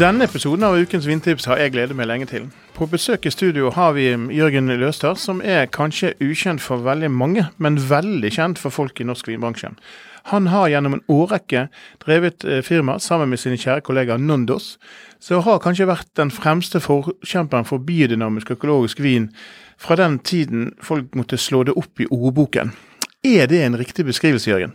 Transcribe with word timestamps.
Denne 0.00 0.24
episoden 0.24 0.64
av 0.64 0.78
Ukens 0.80 1.04
vindtips 1.04 1.44
har 1.50 1.58
jeg 1.60 1.74
gledet 1.74 1.94
meg 1.96 2.08
lenge 2.08 2.26
til. 2.30 2.46
På 2.72 2.86
besøk 2.88 3.26
i 3.28 3.30
studio 3.30 3.68
har 3.76 3.92
vi 3.92 4.06
Jørgen 4.08 4.72
Løstad, 4.80 5.20
som 5.20 5.42
er 5.44 5.68
kanskje 5.68 6.14
ukjent 6.24 6.64
for 6.64 6.80
veldig 6.80 7.10
mange, 7.12 7.44
men 7.60 7.76
veldig 7.76 8.30
kjent 8.32 8.62
for 8.62 8.72
folk 8.72 9.00
i 9.00 9.06
norsk 9.06 9.28
vinbransje. 9.28 9.74
Han 10.32 10.48
har 10.48 10.70
gjennom 10.72 10.96
en 10.96 11.04
årrekke 11.12 11.66
drevet 12.06 12.44
eh, 12.48 12.62
firma 12.64 12.96
sammen 13.04 13.28
med 13.28 13.42
sine 13.42 13.60
kjære 13.60 13.84
kollegaer 13.84 14.22
Nondos, 14.22 14.78
som 15.20 15.44
har 15.44 15.60
kanskje 15.60 15.90
vært 15.90 16.08
den 16.16 16.32
fremste 16.32 16.80
forkjemperen 16.80 17.68
for 17.68 17.84
biodynamisk 17.84 18.54
økologisk 18.56 19.02
vin 19.04 19.28
fra 19.82 19.98
den 20.00 20.20
tiden 20.24 20.70
folk 20.80 21.12
måtte 21.18 21.36
slå 21.36 21.66
det 21.68 21.76
opp 21.76 22.00
i 22.00 22.08
ordboken. 22.08 22.72
Er 23.22 23.44
det 23.50 23.60
en 23.66 23.76
riktig 23.78 24.08
beskrivelse, 24.08 24.50
Jørgen? 24.50 24.72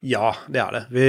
Ja, 0.00 0.32
det 0.48 0.62
er 0.62 0.74
det. 0.74 0.86
Vi, 0.94 1.08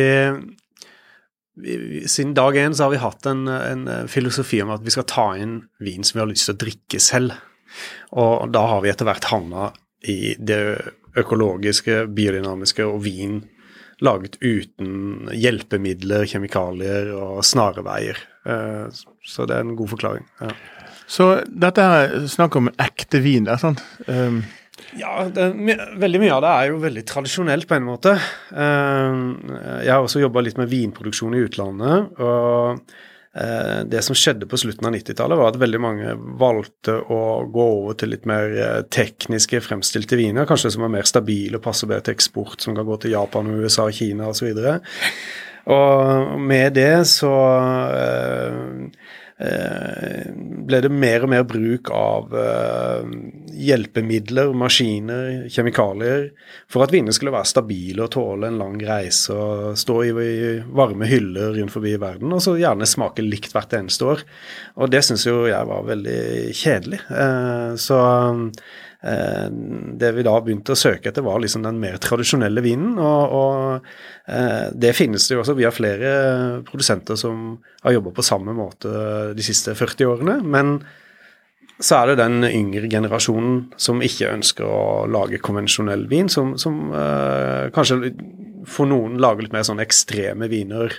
siden 2.10 2.34
dag 2.38 2.58
én 2.58 2.76
har 2.80 2.92
vi 2.94 3.02
hatt 3.02 3.26
en, 3.30 3.48
en 3.48 4.08
filosofi 4.08 4.62
om 4.64 4.74
at 4.76 4.84
vi 4.86 4.94
skal 4.96 5.08
ta 5.10 5.28
inn 5.38 5.62
vin 5.84 6.04
som 6.04 6.18
vi 6.18 6.24
har 6.24 6.32
lyst 6.32 6.48
til 6.50 6.56
å 6.58 6.62
drikke 6.64 7.02
selv. 7.04 7.38
Og 8.18 8.50
da 8.54 8.66
har 8.72 8.84
vi 8.84 8.92
etter 8.92 9.08
hvert 9.08 9.30
havna 9.30 9.70
i 10.08 10.36
det 10.40 10.62
økologiske, 11.20 12.06
biodynamiske 12.16 12.86
og 12.88 13.04
vin 13.06 13.42
laget 14.00 14.38
uten 14.40 15.28
hjelpemidler, 15.36 16.28
kjemikalier 16.30 17.12
og 17.18 17.42
snarveier. 17.44 18.20
Eh, 18.48 18.88
Så 19.26 19.46
det 19.46 19.58
er 19.58 19.66
en 19.66 19.76
god 19.76 19.90
forklaring. 19.92 20.26
Ja. 20.42 20.54
Så 21.10 21.26
dette 21.46 21.82
er 21.84 22.28
snakk 22.30 22.56
om 22.56 22.70
ekte 22.80 23.20
vin, 23.22 23.44
det 23.46 23.56
er 23.56 23.62
sant? 23.62 23.82
Um, 24.08 24.44
Ja, 24.98 25.28
det, 25.34 25.50
veldig 26.02 26.22
mye 26.24 26.34
av 26.36 26.42
det 26.44 26.54
er 26.56 26.72
jo 26.72 26.80
veldig 26.82 27.04
tradisjonelt 27.08 27.68
på 27.70 27.78
en 27.78 27.86
måte. 27.88 28.16
Eh, 28.52 29.20
jeg 29.86 29.94
har 29.94 30.02
også 30.04 30.24
jobba 30.24 30.44
litt 30.46 30.60
med 30.60 30.72
vinproduksjon 30.72 31.38
i 31.38 31.44
utlandet. 31.46 32.20
og 32.20 32.82
eh, 33.38 33.82
det 33.90 34.02
som 34.06 34.18
skjedde 34.18 34.50
på 34.50 34.60
slutten 34.60 34.90
av 34.90 34.96
90-tallet, 34.96 35.40
var 35.40 35.54
at 35.54 35.62
veldig 35.62 35.82
mange 35.84 36.16
valgte 36.42 36.98
å 37.02 37.22
gå 37.52 37.68
over 37.82 38.00
til 38.00 38.14
litt 38.16 38.26
mer 38.30 38.56
eh, 38.56 38.80
tekniske 38.90 39.62
fremstilte 39.68 40.20
viner, 40.20 40.50
kanskje 40.50 40.74
som 40.76 40.88
er 40.88 40.96
mer 40.98 41.10
stabile 41.10 41.62
og 41.62 41.66
passer 41.68 41.92
bedre 41.92 42.10
til 42.10 42.18
eksport, 42.18 42.60
som 42.64 42.78
kan 42.78 42.88
gå 42.88 43.00
til 43.04 43.16
Japan, 43.18 43.54
USA, 43.62 43.90
Kina 43.94 44.32
osv. 44.34 44.52
Og 45.70 46.40
med 46.42 46.74
det 46.80 47.06
så 47.10 47.32
eh, 47.94 48.56
eh, 49.46 50.30
ble 50.70 50.80
det 50.82 50.90
mer 50.90 51.26
og 51.26 51.32
mer 51.34 51.46
bruk 51.50 51.92
av 51.94 52.34
eh, 52.34 53.12
hjelpemidler, 53.70 54.50
maskiner, 54.58 55.46
kjemikalier, 55.54 56.30
for 56.72 56.86
at 56.86 56.96
vinene 56.96 57.14
skulle 57.14 57.36
være 57.36 57.52
stabile 57.52 58.08
og 58.08 58.14
tåle 58.18 58.50
en 58.50 58.60
lang 58.62 58.82
reise 58.82 59.36
og 59.36 59.78
stå 59.78 60.00
i, 60.08 60.12
varme 60.74 61.10
hyller 61.10 61.54
rundt 61.60 61.76
forbi 61.76 61.94
verden, 62.02 62.34
og 62.34 62.42
så 62.46 62.58
gjerne 62.58 62.90
smake 62.90 63.26
likt 63.26 63.54
hvert 63.54 63.78
eneste 63.78 64.10
år. 64.10 64.26
Og 64.82 64.90
det 64.90 65.06
syns 65.06 65.28
jo 65.30 65.44
jeg 65.52 65.70
var 65.70 65.90
veldig 65.92 66.22
kjedelig. 66.58 67.04
Så 67.78 68.00
det 69.02 70.10
vi 70.12 70.24
da 70.28 70.34
begynte 70.44 70.76
å 70.76 70.80
søke 70.80 71.08
etter, 71.10 71.24
var 71.24 71.40
liksom 71.40 71.64
den 71.64 71.80
mer 71.80 72.00
tradisjonelle 72.04 72.64
vinen. 72.66 72.98
Og, 73.00 73.36
og 73.40 73.92
eh, 74.28 74.72
det 74.76 74.96
finnes 74.98 75.28
det 75.28 75.38
jo 75.38 75.44
også. 75.44 75.56
Vi 75.56 75.68
har 75.68 75.76
flere 75.76 76.10
produsenter 76.68 77.20
som 77.20 77.54
har 77.86 77.96
jobba 77.96 78.12
på 78.18 78.26
samme 78.28 78.56
måte 78.58 78.92
de 79.38 79.46
siste 79.46 79.76
40 79.78 80.12
årene. 80.12 80.40
Men 80.44 80.80
så 81.80 82.02
er 82.02 82.12
det 82.12 82.20
den 82.20 82.44
yngre 82.44 82.92
generasjonen 82.92 83.70
som 83.80 84.04
ikke 84.04 84.34
ønsker 84.34 84.68
å 84.68 85.08
lage 85.08 85.40
konvensjonell 85.40 86.04
vin, 86.12 86.28
som, 86.32 86.58
som 86.60 86.90
eh, 86.92 87.70
kanskje 87.76 88.12
for 88.68 88.90
noen 88.90 89.18
lager 89.22 89.46
litt 89.46 89.54
mer 89.54 89.66
sånn 89.68 89.82
ekstreme 89.84 90.50
viner 90.52 90.92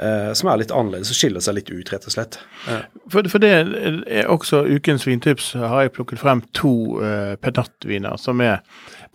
eh, 0.00 0.32
som 0.36 0.50
er 0.50 0.60
litt 0.60 0.72
annerledes 0.74 1.12
og 1.12 1.18
skiller 1.18 1.44
seg 1.44 1.58
litt 1.58 1.70
ut, 1.70 1.92
rett 1.92 2.06
og 2.08 2.14
slett. 2.14 2.38
Eh. 2.70 2.86
For, 3.12 3.28
for 3.30 3.42
det 3.42 3.52
er 3.54 4.30
også 4.32 4.64
ukens 4.66 5.06
vintips 5.06 5.52
har 5.60 5.84
jeg 5.84 5.94
plukket 5.94 6.22
frem 6.22 6.42
to 6.56 6.74
uh, 7.02 7.34
penatviner 7.42 8.18
som 8.20 8.42
er 8.44 8.62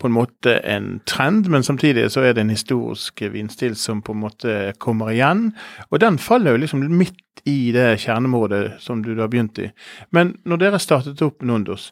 på 0.00 0.08
en 0.08 0.16
måte 0.16 0.56
en 0.64 0.92
trend, 1.08 1.50
men 1.52 1.66
samtidig 1.66 2.06
så 2.14 2.24
er 2.24 2.36
det 2.36 2.46
en 2.46 2.54
historisk 2.54 3.20
vinstil 3.34 3.76
som 3.76 4.00
på 4.04 4.14
en 4.16 4.22
måte 4.22 4.56
kommer 4.80 5.12
igjen. 5.12 5.50
Og 5.90 6.00
den 6.00 6.16
faller 6.22 6.56
jo 6.56 6.62
liksom 6.64 6.86
midt 6.88 7.44
i 7.48 7.72
det 7.76 8.00
kjerneområdet 8.04 8.80
som 8.80 9.04
du 9.04 9.12
da 9.18 9.28
begynte 9.30 9.68
i. 9.68 9.70
Men 10.16 10.34
når 10.48 10.64
dere 10.64 10.80
startet 10.82 11.20
opp 11.24 11.44
Nondos, 11.44 11.90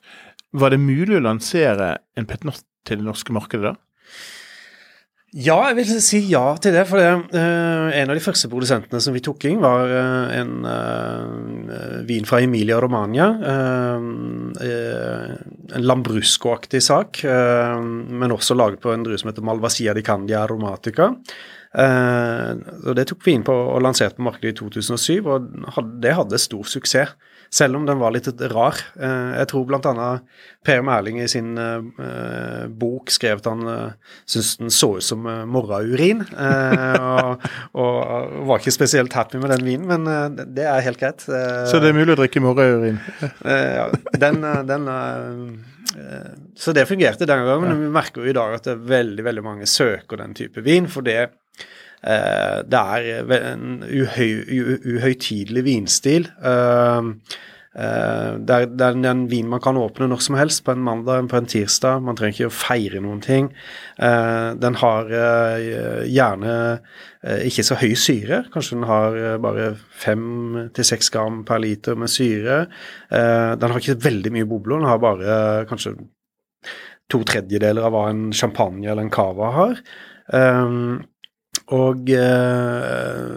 var 0.56 0.72
det 0.72 0.80
mulig 0.80 1.18
å 1.18 1.24
lansere 1.24 1.98
en 2.16 2.28
petnat 2.28 2.64
til 2.88 3.02
det 3.02 3.08
norske 3.08 3.34
markedet 3.36 3.74
da? 3.74 3.76
Ja, 5.36 5.58
jeg 5.68 5.76
vil 5.76 5.98
si 6.00 6.22
ja 6.30 6.54
til 6.56 6.72
det. 6.72 6.86
For 6.88 6.96
det, 6.96 7.08
uh, 7.36 7.88
en 7.92 8.08
av 8.08 8.16
de 8.16 8.22
første 8.24 8.48
produsentene 8.48 9.00
som 9.04 9.12
vi 9.12 9.20
tok 9.24 9.44
inn, 9.50 9.60
var 9.60 9.90
uh, 9.92 10.30
en 10.32 10.64
uh, 10.64 12.00
vin 12.08 12.24
fra 12.28 12.40
Emilia 12.40 12.78
Romagna. 12.80 13.26
en 14.58 15.84
Lambrusco-aktig 15.84 16.80
sak, 16.82 17.20
men 17.22 18.32
også 18.32 18.56
laget 18.56 18.80
på 18.80 18.92
en 18.92 19.04
drue 19.04 19.18
som 19.20 19.28
heter 19.28 19.44
Malvasia 19.44 19.92
di 19.94 20.02
Candia 20.02 20.40
aromatica. 20.42 21.10
og 21.76 22.94
Det 22.96 23.04
tok 23.10 23.26
vi 23.26 23.34
inn 23.36 23.44
på 23.44 23.52
og 23.52 23.82
lanserte 23.84 24.16
på 24.16 24.24
markedet 24.24 24.54
i 24.54 24.58
2007, 24.58 25.28
og 25.28 25.50
det 26.02 26.16
hadde 26.16 26.40
stor 26.40 26.64
suksess 26.64 27.12
selv 27.50 27.78
om 27.78 27.86
den 27.88 28.00
var 28.00 28.12
litt 28.14 28.28
rar. 28.52 28.78
Eh, 28.98 29.30
jeg 29.40 29.50
tror 29.52 29.66
bl.a. 29.68 30.08
Per 30.68 30.82
Merling 30.84 31.20
i 31.22 31.28
sin 31.30 31.54
uh, 31.56 32.66
bok 32.68 33.12
skrev 33.14 33.40
at 33.40 33.46
han 33.48 33.62
uh, 33.64 34.16
syntes 34.28 34.50
den 34.60 34.72
så 34.74 34.90
ut 34.98 35.06
som 35.06 35.24
morraurin, 35.48 36.20
og, 36.28 37.46
og, 37.78 38.34
var 38.50 38.60
ikke 38.60 38.74
spesielt 38.74 39.16
happy 39.16 39.40
med 39.40 39.54
den 39.54 39.64
vinen, 39.64 39.88
men 39.88 40.36
det 40.56 40.66
er 40.68 40.84
helt 40.84 41.00
greit. 41.00 41.24
så 41.24 41.80
det 41.80 41.88
er 41.88 41.96
mulig 41.96 42.12
å 42.12 42.20
drikke 42.20 42.42
morraurin? 42.44 43.00
ja, 43.78 43.88
den, 44.20 44.44
den 44.68 44.88
Så 46.58 46.74
det 46.76 46.88
fungerte 46.90 47.28
den 47.28 47.46
gangen, 47.46 47.64
men 47.64 47.84
vi 47.86 47.92
merker 47.94 48.26
jo 48.26 48.34
i 48.34 48.36
dag 48.36 48.58
at 48.58 48.68
det 48.68 48.74
er 48.74 48.86
veldig, 48.92 49.24
veldig 49.30 49.46
mange 49.46 49.70
søker 49.70 50.20
den 50.20 50.36
type 50.36 50.64
vin, 50.66 50.90
for 50.90 51.06
det 51.06 51.20
det 52.02 52.78
er 52.78 53.52
en 53.52 53.82
uhøy, 53.82 54.32
uhøytidelig 54.86 55.64
vinstil. 55.66 56.28
Uh, 56.38 57.10
uh, 57.74 58.34
det, 58.38 58.54
er, 58.54 58.66
det, 58.70 58.84
er, 58.86 58.98
en 59.10 59.24
vin 59.30 59.48
man 59.50 59.62
kan 59.62 59.78
åpne 59.80 60.06
når 60.10 60.22
som 60.22 60.38
helst, 60.38 60.62
på 60.66 60.74
en 60.76 60.84
mandag, 60.86 61.26
på 61.30 61.40
en 61.40 61.50
tirsdag. 61.50 62.02
Man 62.06 62.18
trenger 62.18 62.36
ikke 62.36 62.50
å 62.52 62.54
feire 62.54 63.02
noen 63.02 63.22
ting. 63.24 63.50
den 63.98 64.78
har 64.78 65.10
gjerne 66.06 66.52
ikke 67.46 67.64
så 67.66 67.78
høy 67.80 67.96
syre. 67.98 68.44
Kanskje 68.54 68.78
den 68.78 68.86
har 68.88 69.18
bare 69.42 69.72
fem 69.90 70.68
til 70.74 70.86
seks 70.86 71.10
gram 71.10 71.42
per 71.48 71.62
liter 71.64 71.98
med 71.98 72.10
syre. 72.10 72.66
den 73.10 73.74
har 73.74 73.82
ikke 73.82 74.04
veldig 74.06 74.32
mye 74.38 74.46
bobler, 74.46 74.78
den 74.78 74.90
har 74.90 75.02
bare 75.02 75.66
kanskje 75.70 75.96
to 77.08 77.22
tredjedeler 77.24 77.86
av 77.86 77.94
hva 77.94 78.08
en 78.12 78.28
champagne 78.36 78.88
eller 78.88 79.06
en 79.06 79.12
cava 79.12 79.52
har. 79.56 79.80
Og 81.76 82.08
eh, 82.14 83.34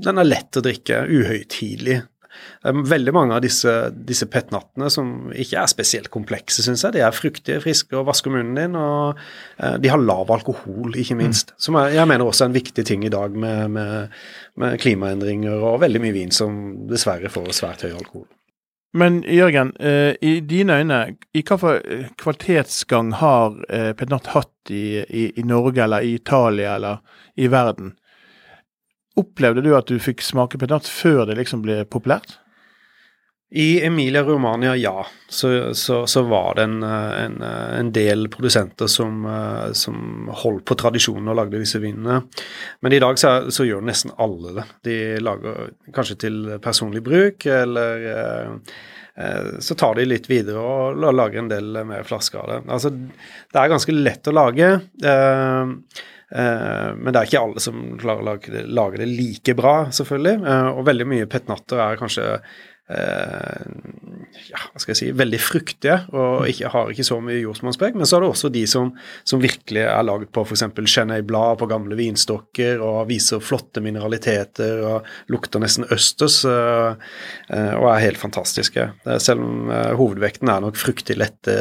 den 0.00 0.22
er 0.22 0.28
lett 0.28 0.56
å 0.56 0.64
drikke, 0.64 1.04
uhøytidelig. 1.10 2.00
Det 2.60 2.70
er 2.70 2.80
veldig 2.88 3.12
mange 3.16 3.36
av 3.36 3.42
disse, 3.44 3.72
disse 3.92 4.26
petnattene 4.30 4.88
som 4.92 5.30
ikke 5.32 5.60
er 5.60 5.70
spesielt 5.70 6.10
komplekse, 6.12 6.64
syns 6.64 6.84
jeg. 6.86 6.94
De 6.96 7.04
er 7.04 7.16
fruktige, 7.16 7.60
friske 7.64 7.96
og 7.96 8.06
vasker 8.08 8.32
munnen 8.32 8.56
din, 8.56 8.76
og 8.80 9.20
eh, 9.60 9.76
de 9.80 9.92
har 9.92 10.00
lav 10.00 10.32
alkohol, 10.32 10.96
ikke 10.96 11.18
minst. 11.20 11.54
Mm. 11.54 11.62
Som 11.66 11.80
jeg, 11.80 11.96
jeg, 11.98 12.10
mener 12.12 12.26
også 12.26 12.46
er 12.46 12.52
en 12.52 12.58
viktig 12.58 12.86
ting 12.88 13.04
i 13.04 13.12
dag 13.12 13.36
med, 13.36 13.76
med, 13.76 14.20
med 14.60 14.76
klimaendringer 14.80 15.64
og 15.72 15.80
veldig 15.84 16.04
mye 16.04 16.16
vin 16.16 16.34
som 16.34 16.60
dessverre 16.90 17.32
får 17.32 17.52
svært 17.60 17.84
høy 17.86 17.92
alkohol. 17.92 18.28
Men 18.92 19.22
Jørgen, 19.22 19.70
eh, 19.78 20.16
i 20.20 20.40
dine 20.40 20.80
øyne, 20.80 21.00
i 21.32 21.44
hvilken 21.46 22.08
kvalitetsgang 22.18 23.12
har 23.20 23.54
eh, 23.70 23.92
Petnat 23.94 24.32
hatt 24.34 24.70
i, 24.70 24.98
i, 25.06 25.30
i, 25.36 25.42
Norge 25.46 25.84
eller 25.84 26.02
i 26.02 26.16
Italia 26.18 26.74
eller 26.74 26.98
i 27.36 27.46
verden? 27.46 27.94
opplevde 29.20 29.62
du 29.64 29.72
at 29.76 29.90
du 29.90 29.98
fikk 30.02 30.22
smake 30.24 30.58
Petnat 30.60 30.88
før 30.88 31.26
det 31.28 31.38
liksom 31.40 31.64
ble 31.64 31.82
populært? 31.90 32.38
I 33.52 33.84
Emilia 33.84 34.22
Romania, 34.22 34.76
ja, 34.76 35.06
så, 35.28 35.74
så, 35.74 36.06
så 36.06 36.22
var 36.22 36.54
det 36.54 36.62
en, 36.62 36.82
en, 36.82 37.42
en, 37.42 37.88
del 37.92 38.28
produsenter 38.30 38.86
som, 38.86 39.24
som, 39.74 40.28
holdt 40.42 40.64
på 40.70 40.76
tradisjonen 40.78 41.32
og 41.32 41.38
lagde 41.40 41.58
disse 41.58 41.80
vinene. 41.82 42.20
Men 42.80 42.94
i 42.94 43.00
dag 43.02 43.18
så, 43.18 43.32
så, 43.50 43.66
gjør 43.66 43.82
nesten 43.88 44.14
alle 44.22 44.54
det. 44.60 44.66
De 44.86 44.96
lager 45.18 45.74
kanskje 45.96 46.18
til 46.26 46.38
personlig 46.62 47.02
bruk, 47.02 47.48
eller 47.50 48.06
eh, 48.12 48.78
så 49.58 49.74
tar 49.74 49.98
de 49.98 50.06
litt 50.06 50.30
videre 50.30 50.62
og 50.62 51.02
lager 51.10 51.42
en 51.42 51.50
del 51.50 51.82
mer 51.90 52.06
flasker 52.06 52.38
av 52.44 52.54
det. 52.54 52.62
Altså, 52.70 52.94
det 52.94 53.58
er 53.64 53.74
ganske 53.74 53.98
lett 53.98 54.30
å 54.30 54.38
lage. 54.38 54.72
Eh, 55.02 55.76
eh, 56.38 56.88
men 56.94 57.10
det 57.10 57.18
er 57.18 57.26
ikke 57.26 57.46
alle 57.48 57.66
som 57.66 57.82
klarer 57.98 58.22
å 58.22 58.30
lage 58.30 58.54
det, 58.54 58.66
lage 58.70 59.02
det 59.02 59.10
like 59.10 59.58
bra, 59.58 59.76
selvfølgelig. 59.90 60.38
Eh, 60.38 60.70
og 60.70 60.86
veldig 60.86 61.12
mye 61.16 61.30
petnatter 61.34 61.82
er 61.90 61.98
kanskje 61.98 62.36
Eh, 62.36 62.69
ja, 62.90 64.60
hva 64.72 64.80
skal 64.80 64.92
jeg 64.92 64.98
si, 64.98 65.08
veldig 65.14 65.38
fruktige 65.42 65.96
og 66.16 66.48
ikke, 66.50 66.70
har 66.72 66.90
ikke 66.90 67.06
så 67.06 67.18
mye 67.22 67.38
jordsmonnspreg. 67.38 67.96
Men 67.98 68.08
så 68.08 68.18
er 68.18 68.24
det 68.24 68.30
også 68.32 68.50
de 68.52 68.64
som, 68.70 68.90
som 69.26 69.42
virkelig 69.42 69.84
er 69.84 70.06
laget 70.06 70.32
på 70.34 70.42
f.eks. 70.42 70.64
Chenet-blad 70.90 71.60
på 71.60 71.68
gamle 71.70 71.98
vinstokker 71.98 72.82
og 72.82 73.04
viser 73.10 73.42
flotte 73.44 73.82
mineraliteter 73.84 74.82
og 74.86 75.30
lukter 75.30 75.62
nesten 75.62 75.86
østers 75.94 76.40
uh, 76.48 76.96
og 77.50 77.86
er 77.92 78.04
helt 78.04 78.20
fantastiske. 78.20 78.88
Selv 79.22 79.44
om 79.44 79.70
hovedvekten 79.98 80.50
er 80.50 80.64
nok 80.64 80.78
fruktig 80.78 81.16
lette 81.20 81.54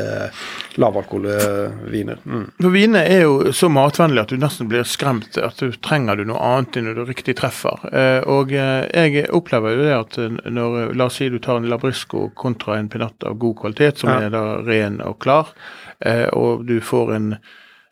lavalkoholviner. 0.80 2.24
Mm. 2.26 2.46
For 2.58 2.74
Vinene 2.74 3.04
er 3.06 3.24
jo 3.26 3.54
så 3.56 3.70
matvennlige 3.74 4.26
at 4.26 4.34
du 4.34 4.42
nesten 4.42 4.70
blir 4.72 4.88
skremt. 4.88 5.38
at 5.38 5.62
du 5.62 5.78
Trenger 5.90 6.20
du 6.20 6.26
noe 6.30 6.42
annet 6.44 6.80
enn 6.80 6.90
du 6.98 7.04
riktig 7.08 7.38
treffer. 7.40 7.86
Og 8.30 8.52
jeg 8.54 9.26
opplever 9.36 9.76
jo 9.76 9.86
det 9.86 9.96
at 9.96 10.20
når 10.50 10.94
la 10.98 11.08
oss 11.10 11.19
si 11.20 11.30
du 11.30 11.40
tar 11.44 11.60
en 11.60 11.70
Labrisco 11.70 12.30
kontra 12.36 12.78
en 12.80 12.90
pinat 12.90 13.24
av 13.28 13.38
god 13.40 13.58
kvalitet, 13.62 14.02
som 14.02 14.12
ja. 14.12 14.26
er 14.26 14.34
da 14.34 14.44
ren 14.66 15.00
og 15.06 15.20
klar, 15.24 15.54
eh, 16.00 16.28
og 16.34 16.66
du 16.68 16.78
får 16.84 17.14
en, 17.16 17.30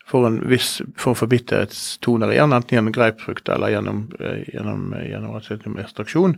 får 0.07 0.27
en 0.27 0.41
viss 0.49 0.77
form 0.99 1.17
for 1.19 1.31
bitterhetstoner 1.31 2.33
igjen, 2.33 2.55
enten 2.55 2.79
gjennom 2.79 2.95
greipfrukt 2.95 3.49
eller 3.53 3.75
gjennom, 3.75 4.05
eh, 4.19 4.43
gjennom, 4.53 4.91
gjennom 5.03 5.79
ekstraksjon, 5.83 6.37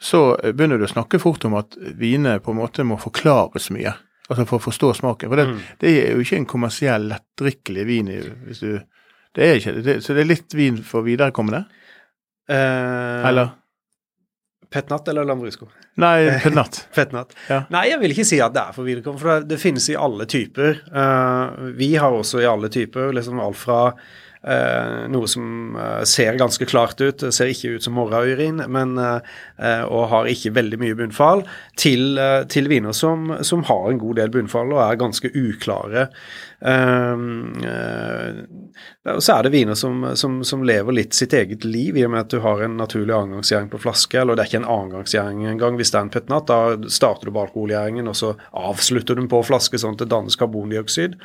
så 0.00 0.22
begynner 0.42 0.80
du 0.80 0.88
å 0.88 0.94
snakke 0.94 1.22
fort 1.22 1.44
om 1.48 1.58
at 1.60 1.76
viner 2.00 2.40
på 2.40 2.54
en 2.54 2.62
måte 2.62 2.86
må 2.88 3.00
forklares 3.00 3.70
mye. 3.76 3.94
Altså 4.30 4.46
for 4.46 4.60
å 4.60 4.62
forstå 4.62 4.92
smaken. 5.00 5.30
For 5.30 5.40
det, 5.40 5.46
mm. 5.50 5.62
det 5.82 5.90
er 5.90 6.12
jo 6.14 6.22
ikke 6.22 6.36
en 6.38 6.50
kommersiell, 6.52 7.08
lettdrikkelig 7.10 7.86
vin. 7.88 8.10
hvis 8.46 8.62
du 8.62 8.78
det 9.36 9.46
er 9.46 9.58
ikke 9.58 9.74
det. 9.84 9.96
Så 10.04 10.14
det 10.14 10.24
er 10.24 10.30
litt 10.30 10.54
vin 10.58 10.80
for 10.86 11.06
viderekommende? 11.06 11.64
Eh, 12.50 13.28
Eller? 13.30 13.52
Petnat 14.70 15.08
eller 15.08 15.24
Lambrusco? 15.24 15.66
Nei, 15.94 16.40
petnat. 16.42 16.88
petnat. 16.94 17.34
Ja. 17.48 17.64
Nei, 17.74 17.88
jeg 17.90 18.00
vil 18.04 18.14
ikke 18.14 18.28
si 18.28 18.38
at 18.42 18.54
det 18.54 18.62
er 18.62 18.76
for 18.76 18.86
viderekommende, 18.86 19.22
for 19.22 19.32
det, 19.42 19.50
det, 19.50 19.60
finnes 19.62 19.88
i 19.90 19.98
alle 19.98 20.26
typer. 20.30 20.82
Uh, 20.94 21.72
vi 21.78 21.96
har 21.98 22.14
også 22.14 22.42
i 22.44 22.46
alle 22.48 22.70
typer, 22.70 23.10
liksom 23.16 23.42
alt 23.42 23.58
fra 23.58 23.80
uh, 23.90 25.00
noe 25.10 25.30
som 25.30 25.74
uh, 25.74 26.04
ser 26.06 26.38
ganske 26.38 26.68
klart 26.70 27.02
ut, 27.02 27.26
ser 27.34 27.50
ikke 27.50 27.74
ut 27.74 27.88
som 27.88 27.98
morgenurin, 27.98 28.62
men 28.70 28.94
og 29.00 30.04
har 30.14 30.30
ikke 30.30 30.54
veldig 30.56 30.78
mye 30.80 30.96
bunnfall, 30.96 31.42
til, 31.76 32.14
til 32.48 32.70
viner 32.70 32.94
som, 32.96 33.34
som, 33.44 33.66
har 33.68 33.90
en 33.90 34.00
god 34.00 34.22
del 34.22 34.30
bunnfall 34.32 34.70
og 34.72 34.84
er 34.86 35.02
ganske 35.02 35.34
uklare. 35.34 36.06
Um, 36.60 37.54
uh, 37.64 39.18
så 39.18 39.32
er 39.32 39.46
det 39.46 39.52
viner 39.54 39.74
som, 39.74 40.02
som, 40.16 40.42
som, 40.44 40.64
lever 40.64 40.92
litt 40.92 41.16
sitt 41.16 41.32
eget 41.32 41.64
liv, 41.64 41.96
i 41.96 42.04
og 42.04 42.12
med 42.12 42.26
at 42.26 42.34
du 42.34 42.42
har 42.44 42.60
en 42.60 42.76
naturlig 42.76 43.14
avgangsgjæring 43.16 43.70
på 43.72 43.80
flaske. 43.80 44.18
Eller 44.20 44.36
det 44.36 44.44
er 44.44 44.50
ikke 44.50 44.60
en 44.60 44.72
avgangsgjæring 44.74 45.46
engang 45.48 45.78
hvis 45.80 45.92
det 45.94 46.00
er 46.00 46.06
en 46.06 46.12
petnat. 46.12 46.50
Da 46.50 46.90
starter 46.92 47.28
du 47.28 47.34
på 47.34 47.46
alkoholgjæringen, 47.46 48.10
og 48.10 48.18
så 48.18 48.34
avslutter 48.52 49.16
du 49.16 49.22
den 49.22 49.30
på 49.32 49.40
flaske 49.46 49.80
sånn 49.80 49.96
at 49.96 50.04
det 50.04 50.10
dannes 50.12 50.36
karbondioksid. 50.40 51.16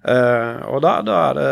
Uh, 0.00 0.66
og 0.72 0.82
da, 0.82 0.96
da, 1.06 1.20
er 1.28 1.38
det, 1.38 1.50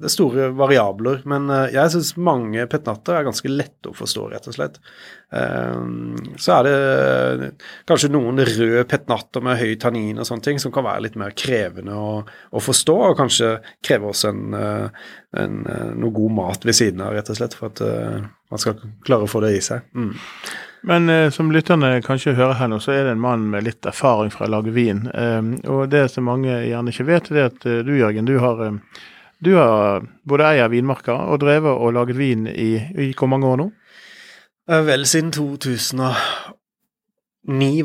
det 0.00 0.08
er 0.08 0.16
store 0.16 0.50
variabler. 0.56 1.20
Men 1.28 1.50
uh, 1.52 1.66
jeg 1.74 1.92
syns 1.94 2.14
mange 2.16 2.64
petnatter 2.72 3.20
er 3.20 3.28
ganske 3.28 3.52
lette 3.52 3.92
å 3.92 3.96
forstå, 3.96 4.30
rett 4.32 4.48
og 4.48 4.56
slett. 4.56 4.80
Så 5.28 6.52
er 6.54 6.66
det 6.66 7.48
kanskje 7.88 8.12
noen 8.14 8.38
røde 8.46 8.84
petnatter 8.86 9.42
med 9.42 9.58
høy 9.58 9.72
tannin 9.82 10.20
og 10.22 10.28
sånne 10.28 10.44
ting 10.44 10.60
som 10.62 10.70
kan 10.74 10.86
være 10.86 11.02
litt 11.08 11.16
mer 11.18 11.34
krevende 11.34 11.96
å, 11.98 12.20
å 12.22 12.62
forstå, 12.62 12.94
og 13.08 13.16
kanskje 13.18 13.56
kreve 13.84 14.12
oss 14.12 14.22
en, 14.28 14.54
eh, 14.54 15.08
en, 15.42 15.56
eh, 15.66 15.88
noe 15.98 16.14
god 16.14 16.36
mat 16.36 16.68
ved 16.68 16.78
siden 16.78 17.02
av, 17.02 17.16
rett 17.16 17.32
og 17.32 17.40
slett, 17.40 17.56
for 17.58 17.72
at 17.72 17.82
uh, 17.82 18.22
man 18.52 18.62
skal 18.62 18.78
klare 19.06 19.26
å 19.26 19.30
få 19.30 19.42
det 19.42 19.56
i 19.56 19.64
seg. 19.64 19.82
Mm. 19.98 20.14
Men 20.86 21.10
som 21.34 21.48
lytterne 21.50 21.96
kanskje 22.06 22.36
hører 22.38 22.60
her 22.60 22.70
nå, 22.70 22.78
så 22.78 22.92
er 22.94 23.08
det 23.08 23.16
en 23.16 23.24
mann 23.24 23.48
med 23.50 23.64
litt 23.66 23.88
erfaring 23.90 24.30
fra 24.30 24.46
å 24.46 24.52
lage 24.52 24.70
vin. 24.70 25.08
Um, 25.10 25.56
og 25.66 25.88
det 25.90 26.04
som 26.12 26.28
mange 26.28 26.52
gjerne 26.68 26.94
ikke 26.94 27.08
vet, 27.08 27.32
det 27.34 27.42
er 27.42 27.50
at 27.50 27.66
du 27.88 27.90
Jørgen, 27.96 28.28
du 28.28 28.36
har, 28.38 28.62
du 29.42 29.50
har 29.58 30.06
både 30.22 30.52
eier 30.52 30.70
vinmarker 30.70 31.18
og 31.34 31.42
drevet 31.42 31.74
og 31.74 31.96
laget 31.98 32.20
vin 32.20 32.46
i, 32.46 32.76
i 32.94 33.10
hvor 33.18 33.32
mange 33.32 33.50
år 33.50 33.60
nå? 33.64 33.68
Vel, 34.66 35.06
siden 35.06 35.30
2009 35.32 36.10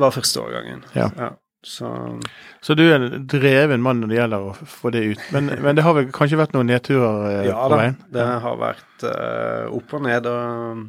var 0.01 0.11
første 0.15 0.41
årgangen. 0.41 0.83
Ja. 0.97 1.09
ja. 1.17 1.29
Så, 1.61 2.19
så 2.61 2.73
du 2.73 2.87
er 2.87 2.95
en 2.97 3.25
dreven 3.29 3.83
mann 3.85 3.99
når 4.01 4.09
det 4.09 4.15
gjelder 4.17 4.45
å 4.49 4.53
få 4.65 4.89
det 4.93 5.03
ut. 5.13 5.25
Men, 5.35 5.51
men 5.63 5.77
det 5.77 5.85
har 5.85 5.93
vel 5.97 6.07
kanskje 6.13 6.39
vært 6.39 6.55
noen 6.55 6.71
nedturer 6.71 7.27
eh, 7.29 7.49
ja, 7.51 7.57
på 7.67 7.77
veien? 7.77 7.99
Ja, 8.01 8.13
det 8.15 8.29
har 8.45 8.55
vært 8.61 9.05
uh, 9.05 9.75
opp 9.77 9.93
og 9.97 10.01
ned. 10.07 10.29
og 10.31 10.87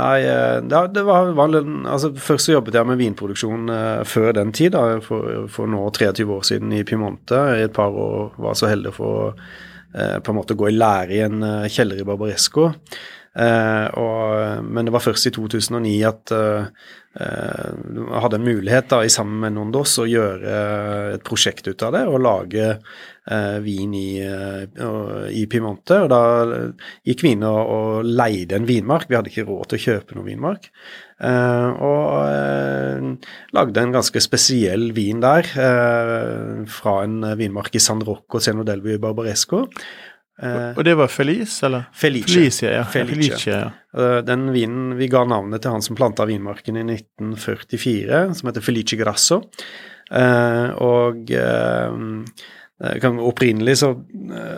Nei, 0.00 0.16
eh, 0.22 0.56
det, 0.62 1.02
var 1.02 1.32
vanlig 1.34 1.64
altså 1.90 2.12
Først 2.14 2.46
så 2.46 2.52
jobbet 2.54 2.76
jeg 2.78 2.86
med 2.86 3.00
vinproduksjon 3.00 3.72
uh, 3.74 4.02
før 4.08 4.32
den 4.38 4.54
tid, 4.56 4.72
da, 4.76 5.00
for, 5.04 5.48
for, 5.52 5.68
nå 5.68 5.82
23 5.90 6.28
år 6.30 6.48
siden 6.48 6.72
i 6.78 6.84
Piemonte. 6.86 7.42
I 7.58 7.66
et 7.66 7.76
par 7.76 7.92
år 7.92 8.32
var 8.40 8.56
så 8.56 8.70
heldig 8.72 8.94
å 8.94 8.98
få 9.02 9.14
uh, 9.34 10.18
på 10.24 10.32
en 10.32 10.38
måte 10.38 10.56
gå 10.56 10.70
i 10.70 10.76
lære 10.78 11.16
i 11.18 11.24
en 11.26 11.48
kjeller 11.68 12.00
i 12.00 12.08
Barbaresco. 12.08 12.70
Og, 13.30 14.64
men 14.66 14.88
det 14.88 14.92
var 14.94 15.04
først 15.04 15.28
i 15.28 15.30
2009 15.30 15.92
at 16.08 16.32
jeg 17.10 18.20
hadde 18.22 18.38
en 18.38 18.46
mulighet 18.46 18.86
da, 18.90 19.00
i 19.02 19.10
sammen 19.10 19.40
med 19.42 19.56
Nondos 19.56 19.96
å 19.98 20.06
gjøre 20.06 20.58
et 21.16 21.24
prosjekt 21.26 21.66
ut 21.66 21.82
av 21.82 21.96
det 21.96 22.04
og 22.06 22.22
lage 22.22 22.66
vin 23.62 23.94
i, 23.94 24.18
i, 24.22 25.42
Piemonte. 25.50 26.00
Og 26.04 26.10
da 26.10 26.20
gikk 27.06 27.24
vi 27.26 27.34
inn 27.34 27.42
og, 27.46 27.60
og, 27.60 28.06
leide 28.06 28.58
en 28.58 28.66
vinmark. 28.66 29.08
Vi 29.10 29.18
hadde 29.18 29.30
ikke 29.32 29.46
råd 29.48 29.70
til 29.70 29.80
å 29.80 29.84
kjøpe 29.86 30.16
noen 30.16 30.30
vinmark. 30.30 30.70
og 31.90 33.18
lagde 33.58 33.82
en 33.82 33.96
ganske 33.98 34.22
spesiell 34.22 34.92
vin 34.96 35.20
der 35.22 35.50
fra 36.70 36.94
en 37.04 37.26
vinmark 37.38 37.74
i 37.74 37.82
San 37.82 38.06
Rocco 38.06 38.38
Seno 38.38 38.62
Delvi 38.66 38.98
Barbaresco. 39.02 39.66
Uh, 40.40 40.72
og 40.78 40.84
det 40.86 40.94
var 40.96 41.10
Felice, 41.12 41.66
eller? 41.66 41.88
Felice. 41.92 42.32
Felice, 42.32 42.70
ja. 42.72 42.84
Felice. 42.88 43.16
Felice 43.16 43.50
ja. 43.50 43.66
Uh, 43.92 44.20
den 44.24 44.46
vinen 44.54 44.94
Vi 44.96 45.10
ga 45.12 45.26
navnet 45.28 45.60
til 45.60 45.74
han 45.74 45.84
som 45.84 45.98
planta 45.98 46.24
vinmarken 46.28 46.78
i 46.80 46.84
1944, 46.94 48.22
som 48.38 48.48
heter 48.48 48.64
Felice 48.64 48.96
Grasso. 49.00 49.42
Uh, 50.10 50.72
og 50.80 51.28
opprinnelig 53.20 53.76
så, 53.82 53.90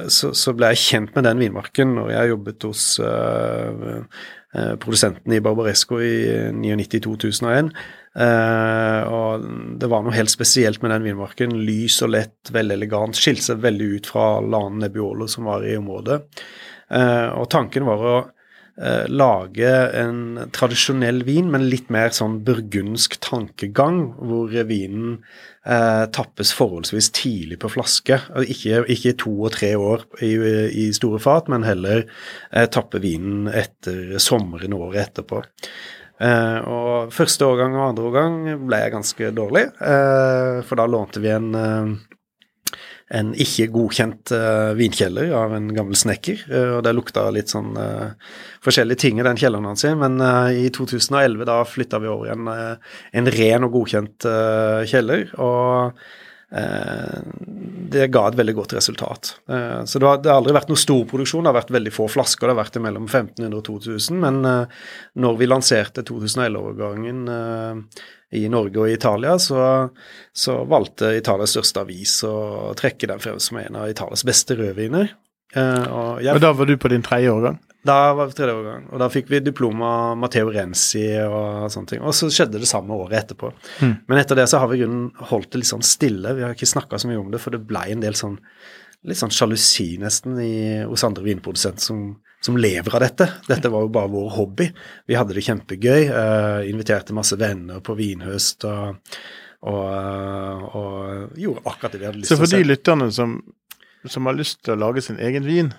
så, 0.06 0.30
så, 0.38 0.52
ble 0.54 0.68
jeg 0.70 0.78
kjent 0.78 1.16
med 1.16 1.26
den 1.26 1.42
vinmarken 1.42 1.96
når 1.96 2.12
jeg 2.12 2.30
jobbet 2.30 2.66
hos 2.68 2.84
produsenten 4.78 5.34
i 5.34 5.40
Barbaresco 5.42 5.98
i 5.98 6.14
99-2001. 6.54 7.72
Uh, 8.12 9.08
og 9.08 9.46
det 9.80 9.88
var 9.88 10.04
noe 10.04 10.12
helt 10.12 10.32
spesielt 10.32 10.82
med 10.84 10.92
den 10.92 11.08
vinmarken. 11.08 11.56
Lys 11.64 12.02
og 12.04 12.12
lett, 12.12 12.52
veldig 12.52 12.76
elegant. 12.76 13.16
Skilte 13.18 13.52
seg 13.52 13.64
veldig 13.64 13.88
ut 13.96 14.12
fra 14.12 14.26
andre 14.42 14.84
Nebbiolo 14.84 15.28
som 15.30 15.48
var 15.48 15.64
i 15.66 15.78
området. 15.80 16.20
Uh, 16.92 17.32
og 17.40 17.48
tanken 17.52 17.86
var 17.88 18.04
å 18.04 18.16
uh, 18.20 19.06
lage 19.08 19.70
en 19.96 20.42
tradisjonell 20.52 21.22
vin, 21.24 21.48
men 21.54 21.70
litt 21.72 21.88
mer 21.94 22.12
sånn 22.12 22.42
burgundsk 22.44 23.16
tankegang, 23.24 24.04
hvor 24.20 24.52
vinen 24.68 25.22
tappes 25.62 26.50
forholdsvis 26.58 27.12
tidlig 27.14 27.60
på 27.62 27.68
flaske. 27.70 28.16
Ikke, 28.50 28.80
ikke 28.90 29.12
to 29.22 29.30
og 29.46 29.52
tre 29.54 29.68
år 29.78 30.02
i, 30.18 30.32
i 30.82 30.88
store 30.90 31.20
fat, 31.22 31.46
men 31.52 31.62
heller 31.62 32.02
tappe 32.74 32.98
vinen 32.98 33.46
etter 33.46 34.16
sommeren 34.18 34.74
året 34.74 35.04
etterpå. 35.04 35.44
Uh, 36.22 36.58
og 36.70 37.12
første 37.14 37.46
årgang 37.48 37.74
og 37.74 37.88
andre 37.88 38.06
årgang 38.06 38.34
ble 38.68 38.78
jeg 38.78 38.94
ganske 38.94 39.30
dårlig, 39.34 39.66
uh, 39.82 40.62
for 40.68 40.78
da 40.78 40.86
lånte 40.86 41.22
vi 41.22 41.32
en, 41.34 41.48
uh, 41.56 42.76
en 43.18 43.32
ikke 43.42 43.66
godkjent 43.74 44.32
vinkjeller 44.78 45.34
av 45.36 45.56
en 45.56 45.66
gammel 45.74 45.98
snekker, 45.98 46.46
og 46.78 46.78
det 46.86 46.94
lukta 46.96 47.26
litt 47.34 47.52
sånn 47.52 47.74
forskjellige 48.64 49.02
ting 49.02 49.20
i 49.20 49.26
den 49.26 49.36
kjelleren 49.36 49.68
hans, 49.68 49.84
men 50.00 50.16
i 50.56 50.70
2011 50.72 51.44
da 51.50 51.58
flytta 51.68 52.00
vi 52.00 52.08
over 52.08 52.30
i 52.30 53.18
en 53.20 53.28
ren 53.36 53.68
og 53.68 53.76
godkjent 53.76 54.24
kjeller, 54.88 55.26
og 55.44 56.00
det 56.52 58.06
ga 58.12 58.22
et 58.28 58.36
veldig 58.36 58.54
godt 58.58 58.74
resultat. 58.76 59.30
Så 59.88 60.00
det 60.00 60.06
har, 60.08 60.18
det 60.20 60.28
har, 60.28 60.40
aldri 60.40 60.52
vært 60.52 60.68
noe 60.68 60.80
stor 60.80 61.06
produksjon, 61.08 61.46
det 61.46 61.48
har 61.48 61.56
vært 61.56 61.72
veldig 61.72 61.92
få 61.96 62.08
flasker. 62.12 62.44
Det 62.44 62.52
har 62.52 62.60
vært 62.60 62.76
mellom 62.84 63.06
1500 63.08 63.56
og 63.56 63.64
2000. 63.70 64.18
Men 64.20 64.42
når 65.24 65.38
vi 65.40 65.48
lanserte 65.48 66.04
2011-årgangen 66.08 67.22
i 68.32 68.46
Norge 68.52 68.80
og 68.80 68.88
i 68.88 68.96
Italia, 68.96 69.36
så, 69.40 69.64
så, 70.32 70.62
valgte 70.68 71.14
Italias 71.18 71.52
største 71.56 71.84
avis 71.84 72.14
å 72.28 72.72
trekke 72.78 73.10
den 73.10 73.20
frem 73.22 73.40
som 73.42 73.60
en 73.60 73.80
av 73.82 73.92
Italias 73.92 74.24
beste 74.28 74.56
rødviner. 74.58 75.12
Og, 75.52 76.22
jeg, 76.24 76.32
og 76.32 76.40
da 76.40 76.52
var 76.56 76.68
du 76.68 76.74
på 76.80 76.90
din 76.92 77.04
tredje 77.04 77.32
årgang? 77.32 77.58
Da 77.82 78.12
var 78.14 78.28
vi 78.30 78.36
tredje 78.38 78.54
årgang, 78.54 78.84
og 78.94 79.00
da 79.02 79.08
fikk 79.10 79.30
vi 79.32 79.40
diplom 79.42 79.80
av 79.82 80.12
Matteo 80.22 80.52
Renzi 80.54 81.02
og 81.24 81.66
sånne 81.74 81.90
ting. 81.90 82.02
Og 82.06 82.14
så 82.14 82.28
skjedde 82.30 82.60
det 82.62 82.68
samme 82.70 82.94
året 82.94 83.24
etterpå. 83.24 83.50
Mm. 83.82 83.96
Men 84.06 84.20
etter 84.20 84.38
det 84.38 84.46
så 84.52 84.60
har 84.62 84.70
vi 84.70 84.78
grunnen 84.84 85.08
holdt 85.32 85.50
det 85.50 85.64
litt 85.64 85.70
sånn 85.72 85.82
stille. 85.86 86.36
Vi 86.38 86.44
har 86.46 86.54
ikke 86.54 86.70
snakka 86.70 87.00
så 87.02 87.10
mye 87.10 87.18
om 87.18 87.32
det, 87.34 87.42
for 87.42 87.54
det 87.54 87.64
blei 87.66 87.88
en 87.90 88.04
del 88.04 88.14
sånn 88.18 88.38
litt 89.08 89.18
sånn 89.18 89.34
sjalusi 89.34 89.96
nesten 89.98 90.38
i, 90.38 90.54
hos 90.86 91.02
andre 91.02 91.24
vinprodusenter 91.26 91.82
som, 91.82 92.02
som, 92.44 92.58
lever 92.60 92.94
av 92.94 93.02
dette. 93.02 93.28
Dette 93.48 93.70
var 93.72 93.82
jo 93.82 93.90
bare 93.94 94.10
vår 94.12 94.28
hobby. 94.36 94.68
Vi 95.10 95.16
hadde 95.18 95.34
det 95.34 95.42
kjempegøy. 95.48 96.04
Uh, 96.12 96.60
inviterte 96.70 97.16
masse 97.16 97.38
venner 97.40 97.82
på 97.82 97.96
vinhøst 97.98 98.68
og, 98.70 99.16
og, 99.66 99.82
uh, 99.90 100.78
og 100.78 101.40
gjorde 101.40 101.66
akkurat 101.66 101.96
det 101.96 102.02
vi 102.02 102.08
hadde 102.12 102.22
lyst 102.22 102.30
til 102.30 102.38
å 102.38 102.44
se. 102.44 102.46
Så 102.46 102.52
for 102.52 102.54
de 102.54 102.70
lytterne 102.70 103.10
som, 103.18 103.34
som 104.10 104.26
har 104.26 104.38
lyst 104.38 104.62
til 104.64 104.74
å 104.74 104.80
lage 104.80 105.04
sin 105.04 105.20
egen 105.22 105.46
vin, 105.46 105.72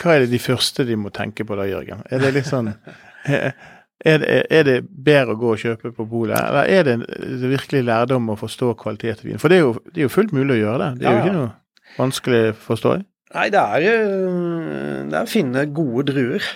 hva 0.00 0.16
er 0.16 0.24
det 0.24 0.32
de 0.32 0.40
første 0.42 0.86
de 0.88 0.96
må 0.96 1.12
tenke 1.14 1.44
på 1.46 1.58
da, 1.58 1.68
Jørgen? 1.68 2.02
Er 2.10 2.22
det 2.22 2.32
litt 2.38 2.48
sånn 2.48 2.72
er 3.30 4.22
det, 4.22 4.36
er 4.48 4.66
det, 4.66 4.76
bedre 4.88 5.36
å 5.36 5.40
gå 5.40 5.52
og 5.54 5.60
kjøpe 5.60 5.92
på 5.96 6.06
polet, 6.08 6.38
eller 6.40 6.70
er 6.72 6.88
det 6.88 7.50
virkelig 7.52 7.84
lærdom 7.84 8.32
å 8.32 8.38
forstå 8.40 8.72
kvalitet 8.80 9.24
i 9.24 9.30
vin? 9.30 9.42
For 9.42 9.52
det 9.52 9.60
er, 9.60 9.66
jo, 9.66 9.74
det 9.90 9.98
er, 9.98 10.06
jo, 10.06 10.14
fullt 10.16 10.34
mulig 10.36 10.56
å 10.56 10.60
gjøre 10.62 10.82
det. 10.82 10.90
Det 11.00 11.08
er 11.08 11.16
jo 11.16 11.24
ikke 11.24 11.38
noe 11.38 11.50
vanskelig 11.98 12.42
å 12.50 12.58
forstå. 12.64 12.98
Nei, 13.34 13.46
det 13.52 13.62
er, 13.62 13.86
det 15.10 15.16
er 15.16 15.24
å 15.24 15.30
finne 15.30 15.66
gode 15.74 16.10
druer. 16.10 16.46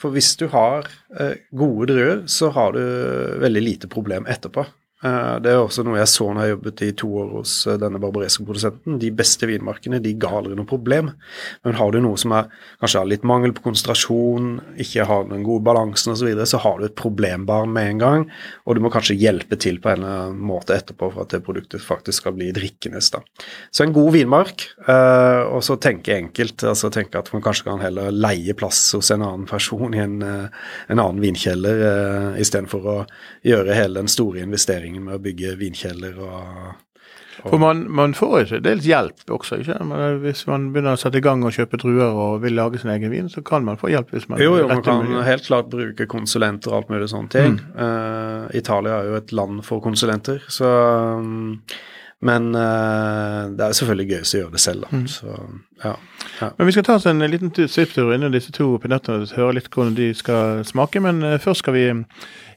For 0.00 0.12
hvis 0.12 0.34
du 0.40 0.48
har 0.52 0.88
eh, 1.16 1.36
gode 1.56 1.88
druer, 1.92 2.24
så 2.28 2.50
har 2.52 2.74
du 2.76 2.80
veldig 3.40 3.62
lite 3.62 3.90
problem 3.90 4.26
etterpå. 4.30 4.66
Eh, 5.04 5.34
det 5.44 5.52
er 5.52 5.60
også 5.60 5.84
noe 5.84 5.98
jeg 5.98 6.08
så 6.08 6.30
når 6.32 6.46
jeg 6.46 6.54
jobbet 6.54 6.82
i 6.86 6.90
to 6.96 7.08
år 7.20 7.32
hos 7.36 7.54
eh, 7.68 7.76
denne 7.80 8.00
barbaresco-produsenten. 8.00 8.96
De 9.02 9.10
beste 9.14 9.48
vinmarkene 9.48 10.00
de 10.02 10.14
ga 10.20 10.30
aldri 10.38 10.56
noe 10.56 10.68
problem. 10.68 11.10
Men 11.66 11.76
har 11.76 11.92
du 11.92 12.00
noe 12.00 12.20
som 12.20 12.32
er, 12.36 12.48
kanskje 12.80 13.02
har 13.02 13.10
litt 13.10 13.26
mangel 13.28 13.52
på 13.56 13.66
konsentrasjon, 13.66 14.54
ikke 14.80 15.04
har 15.10 15.28
den 15.28 15.44
gode 15.46 15.66
balansen 15.68 16.14
osv., 16.14 16.22
så, 16.24 16.28
videre, 16.30 16.48
så 16.48 16.58
har 16.62 16.78
du 16.80 16.86
et 16.86 16.96
problembarn 16.96 17.72
med 17.74 17.90
en 17.90 17.98
gang, 18.00 18.22
og 18.64 18.78
du 18.78 18.80
må 18.80 18.88
kanskje 18.92 19.18
hjelpe 19.20 19.58
til 19.60 19.76
på 19.82 19.90
en 19.92 20.06
måte 20.40 20.72
etterpå 20.72 21.10
for 21.12 21.26
at 21.26 21.34
det 21.34 21.42
produktet 21.44 21.84
faktisk 21.84 22.22
skal 22.22 22.36
bli 22.38 22.48
drikkende. 22.56 23.02
Så 23.04 23.84
en 23.84 23.92
god 23.92 24.14
vinmark, 24.14 24.64
eh, 24.88 25.42
og 25.44 25.60
så 25.66 25.76
tenke 25.76 26.16
enkelt. 26.16 26.64
altså 26.64 26.88
tenke 26.94 27.20
at 27.20 27.28
man 27.34 27.44
kanskje 27.44 27.66
kan 27.66 27.82
heller 27.84 28.08
leie 28.14 28.56
plass 28.56 28.80
hos 28.96 29.10
en 29.12 29.26
annen 29.26 29.44
person 29.50 29.92
i 29.92 30.00
en, 30.00 30.16
en 30.24 30.96
annen 30.96 31.20
vinkjeller, 31.20 31.84
istedenfor 32.40 32.88
å 32.88 32.96
gjøre 33.44 33.76
hele 33.76 34.00
den 34.00 34.08
store 34.08 34.40
investeringen 34.46 34.93
utfordringen 34.94 35.04
med 35.04 35.18
å 35.18 35.22
bygge 35.22 35.56
vinkjeller 35.58 36.18
og, 36.18 36.74
og 37.44 37.50
For 37.50 37.58
man, 37.58 37.84
man 37.90 38.14
får 38.14 38.52
jo 38.52 38.60
dels 38.62 38.84
hjelp 38.86 39.30
også, 39.30 39.60
ikke 39.62 39.84
man, 39.84 40.20
Hvis 40.22 40.46
man 40.46 40.72
begynner 40.72 40.94
å 40.94 41.00
sette 41.00 41.18
i 41.18 41.24
gang 41.24 41.42
og 41.44 41.52
kjøpe 41.52 41.78
druer 41.78 42.14
og 42.14 42.42
vil 42.42 42.54
lage 42.54 42.78
sin 42.78 42.90
egen 42.90 43.10
vin, 43.10 43.28
så 43.28 43.42
kan 43.42 43.64
man 43.64 43.78
få 43.78 43.90
hjelp 43.90 44.12
hvis 44.14 44.28
man 44.28 44.40
Jo, 44.40 44.58
jo, 44.58 44.68
man 44.68 44.82
kan 44.82 45.06
helt 45.24 45.46
klart 45.46 45.70
bruke 45.70 46.06
konsulenter 46.06 46.70
og 46.70 46.82
alt 46.82 46.94
mulig 46.94 47.10
sånne 47.10 47.32
ting. 47.32 47.58
Mm. 47.58 47.74
Uh, 47.74 48.54
Italia 48.54 49.00
er 49.00 49.10
jo 49.10 49.18
et 49.18 49.32
land 49.34 49.64
for 49.64 49.82
konsulenter, 49.82 50.42
så 50.48 50.70
um, 51.18 51.58
men 52.24 52.54
uh, 52.56 53.50
det 53.52 53.60
er 53.60 53.74
selvfølgelig 53.76 54.06
gøy 54.08 54.22
å 54.22 54.38
gjøre 54.38 54.54
det 54.54 54.60
selv, 54.62 54.86
da. 54.86 54.96
Mm. 54.96 55.08
Så, 55.12 55.34
ja, 55.82 55.90
ja. 56.38 56.46
Men 56.56 56.70
vi 56.70 56.72
skal 56.72 56.86
ta 56.86 56.94
oss 56.96 57.04
en 57.10 57.20
liten 57.20 57.50
svipptur 57.52 58.14
innom 58.14 58.32
disse 58.32 58.54
to 58.54 58.70
pinettene 58.80 59.26
og 59.26 59.34
høre 59.36 59.58
litt 59.58 59.68
hvordan 59.68 59.92
de 59.98 60.06
skal 60.16 60.62
smake. 60.64 61.02
Men 61.04 61.20
uh, 61.20 61.34
først 61.42 61.60
skal 61.60 61.76
vi 61.76 61.84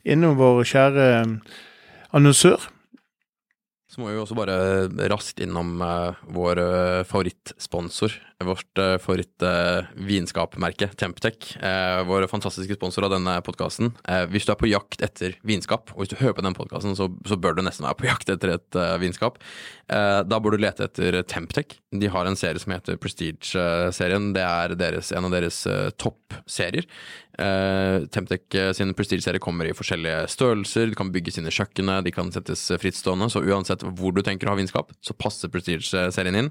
innom 0.08 0.38
vår 0.40 0.62
kjære 0.72 1.08
annonsør. 2.16 2.70
Så 3.88 4.02
må 4.02 4.12
vi 4.12 4.20
også 4.20 4.36
bare 4.38 4.58
raskt 5.12 5.40
innom 5.44 5.80
uh, 5.82 6.18
vår 6.36 6.60
uh, 6.60 7.04
favorittsponsor. 7.08 8.18
Vårt 8.46 8.82
uh, 8.82 8.96
favoritt-vinskapmerke, 9.02 10.92
Temptec. 11.00 11.56
vår 12.08 12.28
fantastiske 12.30 12.78
sponsor 12.78 13.08
av 13.08 13.16
denne 13.16 13.34
podkasten. 13.42 13.92
hvis 14.30 14.46
du 14.46 14.52
er 14.54 14.60
på 14.60 14.70
jakt 14.70 15.02
etter 15.02 15.38
vinskap, 15.42 15.92
og 15.96 16.04
hvis 16.04 16.14
du 16.14 16.20
hører 16.20 16.38
på 16.38 16.46
denne 16.46 16.58
podkasten, 16.58 16.96
så, 16.96 17.10
så, 17.26 17.38
bør 17.38 17.58
du 17.58 17.64
nesten 17.66 17.88
være 17.88 17.98
på 17.98 18.10
jakt 18.12 18.30
etter 18.30 18.54
et 18.56 18.80
vinskap. 19.02 19.40
da 19.90 20.40
bør 20.40 20.56
du 20.56 20.62
lete 20.62 20.86
etter 20.86 21.22
Temptec. 21.24 21.80
De 21.92 22.12
har 22.14 22.30
en 22.30 22.38
serie 22.38 22.62
som 22.62 22.74
heter 22.76 23.00
Prestige-serien. 23.02 24.34
Det 24.38 24.46
er 24.46 24.76
deres, 24.78 25.12
en 25.12 25.30
av 25.30 25.34
deres 25.34 25.64
toppserier. 25.98 26.86
Temptec 27.38 28.56
eh, 28.56 28.72
sin 28.74 28.94
Prestige-serie 28.98 29.40
kommer 29.40 29.70
i 29.70 29.76
forskjellige 29.78 30.26
størrelser, 30.34 30.90
de 30.90 30.98
kan 30.98 31.12
bygges 31.14 31.38
inn 31.38 31.50
i 31.50 31.54
kjøkkenet, 31.54 32.08
de 32.08 32.14
kan 32.14 32.32
settes 32.34 32.64
frittstående, 32.82 33.30
så 33.30 33.44
uansett 33.46 33.86
hvor 33.86 34.16
du 34.16 34.24
tenker 34.26 34.50
å 34.50 34.56
ha 34.56 34.60
vinskap, 34.60 34.90
så 35.06 35.14
passer 35.14 35.52
Prestige-serien 35.54 36.40
inn. 36.40 36.50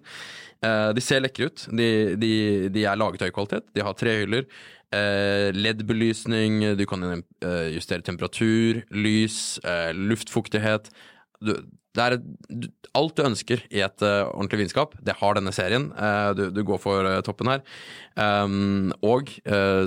Uh, 0.64 0.92
de 0.96 1.04
ser 1.04 1.22
lekre 1.24 1.50
ut, 1.50 1.66
de, 1.76 1.88
de, 2.20 2.32
de 2.72 2.86
er 2.88 2.98
laget 2.98 3.26
høy 3.26 3.32
kvalitet, 3.34 3.66
de 3.76 3.84
har 3.84 3.96
tre 3.98 4.18
hyller. 4.22 4.46
Uh, 4.94 5.50
LED-belysning, 5.56 6.62
du 6.78 6.84
kan 6.88 7.04
justere 7.74 8.06
temperatur, 8.06 8.84
lys, 8.94 9.58
luftfuktighet. 9.96 10.92
Du, 11.44 11.56
det 11.96 12.04
er 12.04 12.16
alt 12.96 13.16
du 13.16 13.24
ønsker 13.24 13.62
i 13.72 13.80
et 13.84 14.04
uh, 14.04 14.28
ordentlig 14.28 14.64
vinskap. 14.64 14.94
Det 15.04 15.16
har 15.20 15.36
denne 15.36 15.52
serien. 15.56 15.88
Uh, 15.96 16.30
du, 16.36 16.44
du, 16.54 16.62
går 16.66 16.80
for 16.82 17.08
uh, 17.08 17.20
toppen 17.24 17.50
her. 17.50 17.62
Um, 18.16 18.92
og 19.04 19.32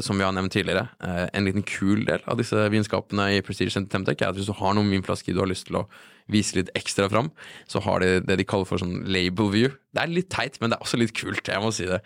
som 0.06 0.20
vi 0.20 0.26
har 0.26 0.34
nevnt 0.36 0.54
tidligere, 0.54 0.86
en 1.34 1.48
liten 1.48 1.66
kul 1.66 2.04
del 2.06 2.22
av 2.30 2.38
disse 2.38 2.68
vinskapene 2.70 3.26
i 3.38 3.42
Prestige 3.46 3.74
Center 3.74 3.98
Temtec 3.98 4.22
er 4.22 4.30
at 4.30 4.38
hvis 4.38 4.50
du 4.50 4.54
har 4.60 4.76
noen 4.78 4.92
vinflasker 4.94 5.34
du 5.34 5.42
har 5.42 5.50
lyst 5.50 5.70
til 5.70 5.80
å 5.82 5.88
vise 6.30 6.58
litt 6.58 6.72
ekstra 6.78 7.10
fram, 7.12 7.32
så 7.70 7.82
har 7.86 8.04
de 8.04 8.20
det 8.26 8.40
de 8.40 8.48
kaller 8.48 8.70
for 8.70 8.82
sånn 8.82 9.04
label 9.10 9.52
view. 9.54 9.76
Det 9.96 10.04
er 10.04 10.14
litt 10.14 10.32
teit, 10.34 10.60
men 10.62 10.72
det 10.72 10.80
er 10.80 10.86
også 10.86 11.00
litt 11.02 11.16
kult. 11.18 11.46
Jeg 11.50 11.64
må 11.64 11.72
si 11.76 11.88
det. 11.90 12.02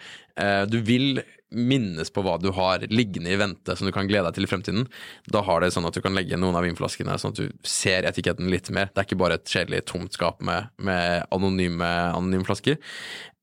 du 0.71 0.79
vil 0.87 1.21
minnes 1.53 2.09
på 2.09 2.23
hva 2.25 2.35
du 2.41 2.49
har 2.55 2.83
liggende 2.89 3.31
i 3.31 3.37
vente 3.39 3.75
som 3.77 3.87
du 3.87 3.93
kan 3.95 4.07
glede 4.09 4.25
deg 4.27 4.37
til 4.37 4.47
i 4.47 4.49
fremtiden. 4.49 4.87
Da 5.31 5.43
har 5.45 5.61
det 5.61 5.71
sånn 5.75 5.87
at 5.87 5.95
du 5.95 6.01
kan 6.03 6.15
legge 6.17 6.39
noen 6.39 6.57
av 6.57 6.65
vinflaskene 6.65 7.17
sånn 7.21 7.35
at 7.35 7.41
du 7.41 7.67
ser 7.67 8.07
etiketten 8.09 8.49
litt 8.51 8.71
mer. 8.73 8.89
Det 8.91 9.03
er 9.03 9.09
ikke 9.09 9.21
bare 9.21 9.37
et 9.39 9.49
kjedelig 9.49 9.83
tomt 9.91 10.17
skap 10.17 10.41
med, 10.45 10.71
med 10.81 11.27
anonyme, 11.35 11.91
anonyme 12.17 12.47
flasker. 12.47 12.79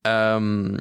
Um, 0.07 0.81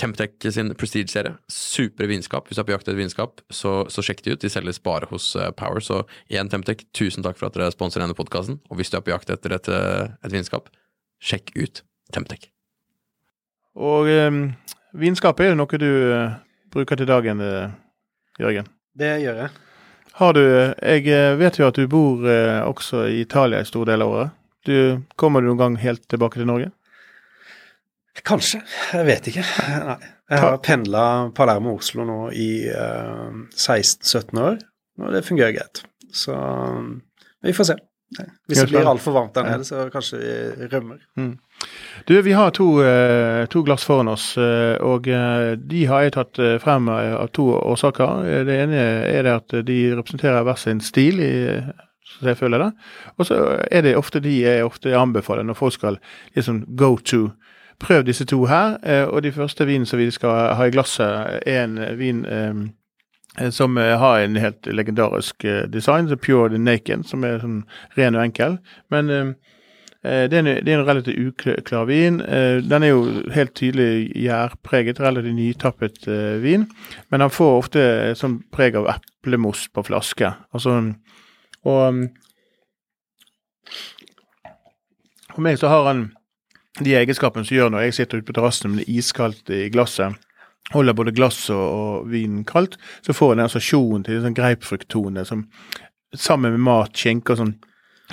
Temptec 0.00 0.46
sin 0.54 0.72
Prestige-serie. 0.74 1.34
Supre 1.52 2.08
vinskap. 2.08 2.48
Hvis 2.48 2.56
du 2.56 2.62
er 2.62 2.68
på 2.68 2.72
jakt 2.72 2.86
etter 2.86 2.96
vinskap, 2.96 3.42
så, 3.52 3.82
så, 3.92 4.04
sjekk 4.04 4.22
de 4.24 4.32
ut. 4.34 4.40
De 4.40 4.50
selges 4.52 4.80
bare 4.80 5.08
hos 5.10 5.34
uh, 5.36 5.50
Power. 5.56 5.84
Så 5.84 6.00
igjen, 6.30 6.48
Temptec, 6.48 6.86
tusen 6.96 7.26
takk 7.26 7.36
for 7.36 7.50
at 7.50 7.58
dere 7.58 7.74
sponser 7.74 8.00
denne 8.00 8.16
podkasten. 8.16 8.62
Og 8.72 8.80
hvis 8.80 8.92
du 8.92 8.96
er 8.96 9.04
på 9.04 9.12
jakt 9.12 9.30
etter 9.32 9.52
et, 9.58 9.68
eh, 9.68 10.08
et 10.24 10.32
vinskap, 10.32 10.70
sjekk 11.20 11.52
ut 11.58 11.82
Temptec. 12.14 12.48
Og 13.78 14.08
eh, 14.08 14.40
Vinskap 14.98 15.40
er 15.44 15.52
jo 15.52 15.58
noe 15.60 15.80
du 15.80 15.88
uh, 16.14 16.38
bruker 16.72 16.96
til 16.96 17.08
dagen, 17.10 17.42
Jørgen? 18.40 18.70
Det 18.98 19.12
gjør 19.20 19.42
jeg. 19.44 19.50
Har 20.18 20.32
du 20.34 20.42
Jeg 20.42 21.04
eh, 21.12 21.36
vet 21.38 21.60
jo 21.60 21.68
at 21.68 21.76
du 21.76 21.84
bor 21.90 22.24
også 22.64 23.04
i 23.12 23.20
Italia 23.20 23.60
i 23.60 23.68
stor 23.68 23.84
del 23.86 24.02
av 24.02 24.14
året. 24.14 24.34
Du, 24.66 25.04
kommer 25.16 25.40
du 25.40 25.52
noen 25.52 25.60
gang 25.60 25.76
helt 25.80 26.08
tilbake 26.08 26.40
til 26.40 26.48
Norge? 26.48 26.72
Kanskje. 28.26 28.62
Jeg 28.94 29.06
vet 29.08 29.28
ikke. 29.30 29.44
Nei. 29.88 29.98
Jeg 30.28 30.44
har 30.44 30.58
pendla 30.60 31.02
Palermo-Oslo 31.36 32.04
nå 32.04 32.18
i 32.36 32.50
16-17 32.68 34.40
år, 34.42 34.58
og 35.00 35.14
det 35.14 35.24
fungerer 35.24 35.54
greit. 35.56 35.80
Så 36.12 36.34
vi 37.44 37.54
får 37.56 37.70
se. 37.70 37.78
Hvis 38.48 38.62
det 38.62 38.70
blir 38.70 38.88
altfor 38.88 39.12
varmt 39.12 39.34
der 39.36 39.44
nede, 39.44 39.64
så 39.64 39.88
kanskje 39.92 40.18
vi 40.18 40.68
rømmer. 40.72 41.00
Mm. 41.16 41.34
Du, 42.08 42.14
vi 42.22 42.32
har 42.32 42.50
to, 42.56 42.66
uh, 42.80 43.44
to, 43.52 43.62
glass 43.62 43.84
foran 43.84 44.08
oss, 44.08 44.30
uh, 44.38 44.76
og 44.80 45.08
uh, 45.08 45.52
de 45.60 45.84
har 45.90 46.06
jeg 46.06 46.14
tatt 46.16 46.40
frem 46.62 46.88
av 46.88 47.28
to 47.36 47.50
årsaker. 47.52 48.24
Det 48.48 48.56
ene 48.64 48.86
er 49.10 49.28
det 49.28 49.34
at 49.34 49.58
de 49.68 49.78
representerer 49.98 50.46
hver 50.46 50.60
sin 50.60 50.80
stil, 50.80 51.20
i, 51.20 51.34
jeg 52.24 52.40
føler 52.40 52.64
det. 52.64 52.70
Og 53.18 53.28
så 53.28 53.42
er 53.70 53.84
det 53.84 53.98
ofte 53.98 54.22
de 54.24 54.40
jeg 54.40 54.64
ofte 54.64 54.96
anbefaler 54.96 55.44
når 55.44 55.58
folk 55.58 55.76
skal 55.76 56.00
liksom 56.36 56.64
go 56.80 56.96
to. 56.96 57.28
Prøv 57.78 58.02
disse 58.06 58.24
to 58.24 58.44
her. 58.50 58.76
og 59.06 59.22
de 59.22 59.32
første 59.32 59.66
vinene 59.66 59.86
som 59.86 59.98
vi 59.98 60.10
skal 60.10 60.54
ha 60.54 60.64
i 60.66 60.70
glasset, 60.74 61.40
er 61.46 61.64
en 61.64 61.78
vin 61.98 62.24
um, 62.26 62.64
som 63.50 63.76
har 63.76 64.18
en 64.18 64.36
helt 64.36 64.66
legendarisk 64.66 65.44
design, 65.72 66.08
så 66.08 66.16
Pure 66.16 66.48
the 66.48 66.58
Naked, 66.58 67.04
som 67.06 67.24
er 67.24 67.38
sånn 67.38 67.60
ren 67.98 68.18
og 68.18 68.24
enkel. 68.24 68.58
Men 68.90 69.36
Eh, 70.04 70.30
det 70.30 70.36
er, 70.36 70.38
en, 70.38 70.66
det 70.66 70.72
er 70.72 70.78
en 70.78 70.86
relativt 70.86 71.18
uklar 71.18 71.84
vin. 71.88 72.20
Eh, 72.20 72.62
den 72.62 72.82
er 72.82 72.92
jo 72.92 73.00
helt 73.34 73.54
tydelig 73.58 74.12
gjærpreget, 74.14 75.00
relativt 75.00 75.34
nytappet 75.34 76.06
eh, 76.08 76.42
vin. 76.42 76.68
Men 77.10 77.24
han 77.24 77.34
får 77.34 77.56
ofte 77.58 77.82
sånn 78.18 78.38
preg 78.54 78.78
av 78.78 78.86
eplemos 78.94 79.66
på 79.74 79.82
flaske. 79.90 80.30
Altså, 80.54 80.78
og 81.66 82.06
For 85.34 85.44
meg 85.44 85.58
så 85.60 85.68
har 85.70 85.84
han 85.86 86.06
de 86.84 86.96
egenskapene 86.98 87.46
som 87.46 87.56
gjør 87.56 87.70
når 87.74 87.86
jeg 87.86 87.98
sitter 87.98 88.20
ute 88.20 88.28
på 88.28 88.36
terrassen 88.36 88.72
med 88.72 88.82
det 88.82 88.96
iskaldt 89.00 89.52
i 89.54 89.68
glasset, 89.74 90.16
holder 90.74 90.96
både 90.96 91.14
glasset 91.16 91.54
og, 91.56 91.68
og 91.78 92.10
vin 92.12 92.42
kaldt, 92.48 92.76
så 93.04 93.14
får 93.16 93.32
jeg 93.32 93.38
den 93.38 93.46
assosiasjonen 93.46 94.04
til 94.04 94.18
en 94.18 94.26
sånn 94.26 94.36
greipfrukttone 94.36 95.24
som 95.28 95.46
sammen 96.16 96.54
med 96.54 96.64
mat, 96.64 96.92
skinke 96.96 97.34
og 97.34 97.40
sånn, 97.42 97.56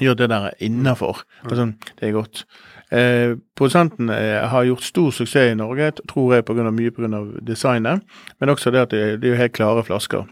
gjør 0.02 0.18
det 0.20 0.30
der 0.32 0.48
innafor. 0.64 1.24
Sånn, 1.48 1.76
det 2.00 2.10
er 2.10 2.16
godt. 2.16 2.46
Eh, 2.94 3.36
Produsenten 3.58 4.12
eh, 4.14 4.44
har 4.52 4.68
gjort 4.68 4.86
stor 4.86 5.14
suksess 5.16 5.54
i 5.54 5.60
Norge, 5.60 5.92
tror 6.12 6.36
jeg 6.36 6.46
på 6.48 6.56
grunn 6.56 6.70
av 6.70 6.76
mye 6.76 6.94
pga. 6.94 7.22
designet, 7.42 8.04
men 8.40 8.52
også 8.52 8.74
det 8.76 8.84
at 8.84 8.96
det, 8.96 9.06
det 9.24 9.32
er 9.32 9.42
helt 9.46 9.56
klare 9.56 9.86
flasker. 9.88 10.28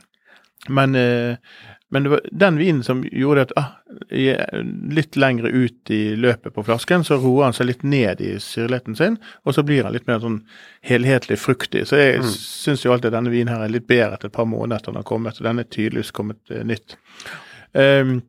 Men, 0.69 0.95
eh, 0.95 1.37
men 1.93 2.03
det 2.03 2.09
var 2.09 2.21
den 2.31 2.57
vinen 2.57 2.83
som 2.83 3.03
gjorde 3.05 3.43
at 3.45 3.51
ah, 3.59 3.67
litt 4.09 5.13
lengre 5.19 5.51
ut 5.53 5.91
i 5.93 6.15
løpet 6.17 6.55
på 6.55 6.63
flasken, 6.65 7.03
så 7.05 7.19
roer 7.21 7.45
han 7.45 7.53
seg 7.53 7.67
litt 7.69 7.83
ned 7.85 8.21
i 8.25 8.31
syrligheten 8.41 8.97
sin, 8.97 9.19
og 9.45 9.53
så 9.53 9.61
blir 9.67 9.85
han 9.85 9.93
litt 9.93 10.09
mer 10.09 10.17
sånn 10.23 10.39
helhetlig 10.89 11.37
fruktig. 11.37 11.85
Så 11.85 11.99
jeg 12.01 12.23
mm. 12.23 12.31
syns 12.33 12.85
jo 12.87 12.95
alltid 12.95 13.13
denne 13.13 13.29
vinen 13.29 13.53
her 13.53 13.61
er 13.61 13.75
litt 13.75 13.85
bedre 13.85 14.17
etter 14.17 14.31
et 14.31 14.37
par 14.39 14.49
måneder 14.49 14.81
etter 14.81 14.89
den 14.89 15.03
har 15.03 15.09
kommet, 15.11 15.37
og 15.37 15.45
den 15.45 15.61
er 15.61 15.69
tydeligvis 15.69 16.09
kommet 16.17 16.41
eh, 16.49 16.65
nytt. 16.65 16.97
Um, 17.77 18.19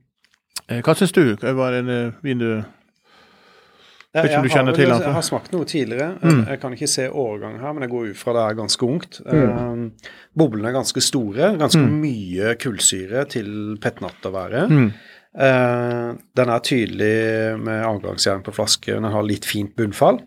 hva 0.68 0.97
syns 1.00 1.16
du? 1.16 1.25
Hva 1.40 1.56
var 1.56 1.73
det 1.73 1.85
en 1.87 1.92
eh, 1.94 2.21
vin 2.25 2.44
du 2.44 2.50
Vet 4.14 4.28
ikke 4.28 4.38
om 4.38 4.47
du 4.47 4.52
kjenner 4.52 4.71
har, 4.71 4.78
til 4.78 4.92
den, 4.92 5.00
Jeg 5.02 5.16
har 5.16 5.25
smakt 5.26 5.54
noe 5.54 5.66
tidligere. 5.66 6.12
Mm. 6.23 6.44
Jeg 6.52 6.61
kan 6.62 6.76
ikke 6.76 6.90
se 6.90 7.09
årgang 7.11 7.56
her, 7.59 7.73
men 7.75 7.83
jeg 7.83 7.90
går 7.90 8.12
ut 8.12 8.21
fra 8.21 8.35
det 8.37 8.44
er 8.44 8.61
ganske 8.61 8.87
ungt. 8.87 9.18
Eh, 9.26 10.12
boblene 10.38 10.71
er 10.71 10.76
ganske 10.76 11.02
store. 11.02 11.50
Ganske 11.59 11.83
mye 11.83 12.54
kullsyre 12.62 13.26
til 13.35 13.50
petnatt 13.83 14.30
å 14.30 14.33
være. 14.37 14.68
Mm. 14.71 14.87
Eh, 15.35 16.11
den 16.38 16.52
er 16.54 16.62
tydelig 16.62 17.16
med 17.59 17.83
avgangsjern 17.88 18.44
på 18.47 18.54
flaske. 18.54 18.94
Den 18.94 19.11
har 19.11 19.26
litt 19.26 19.49
fint 19.49 19.75
bunnfall. 19.75 20.21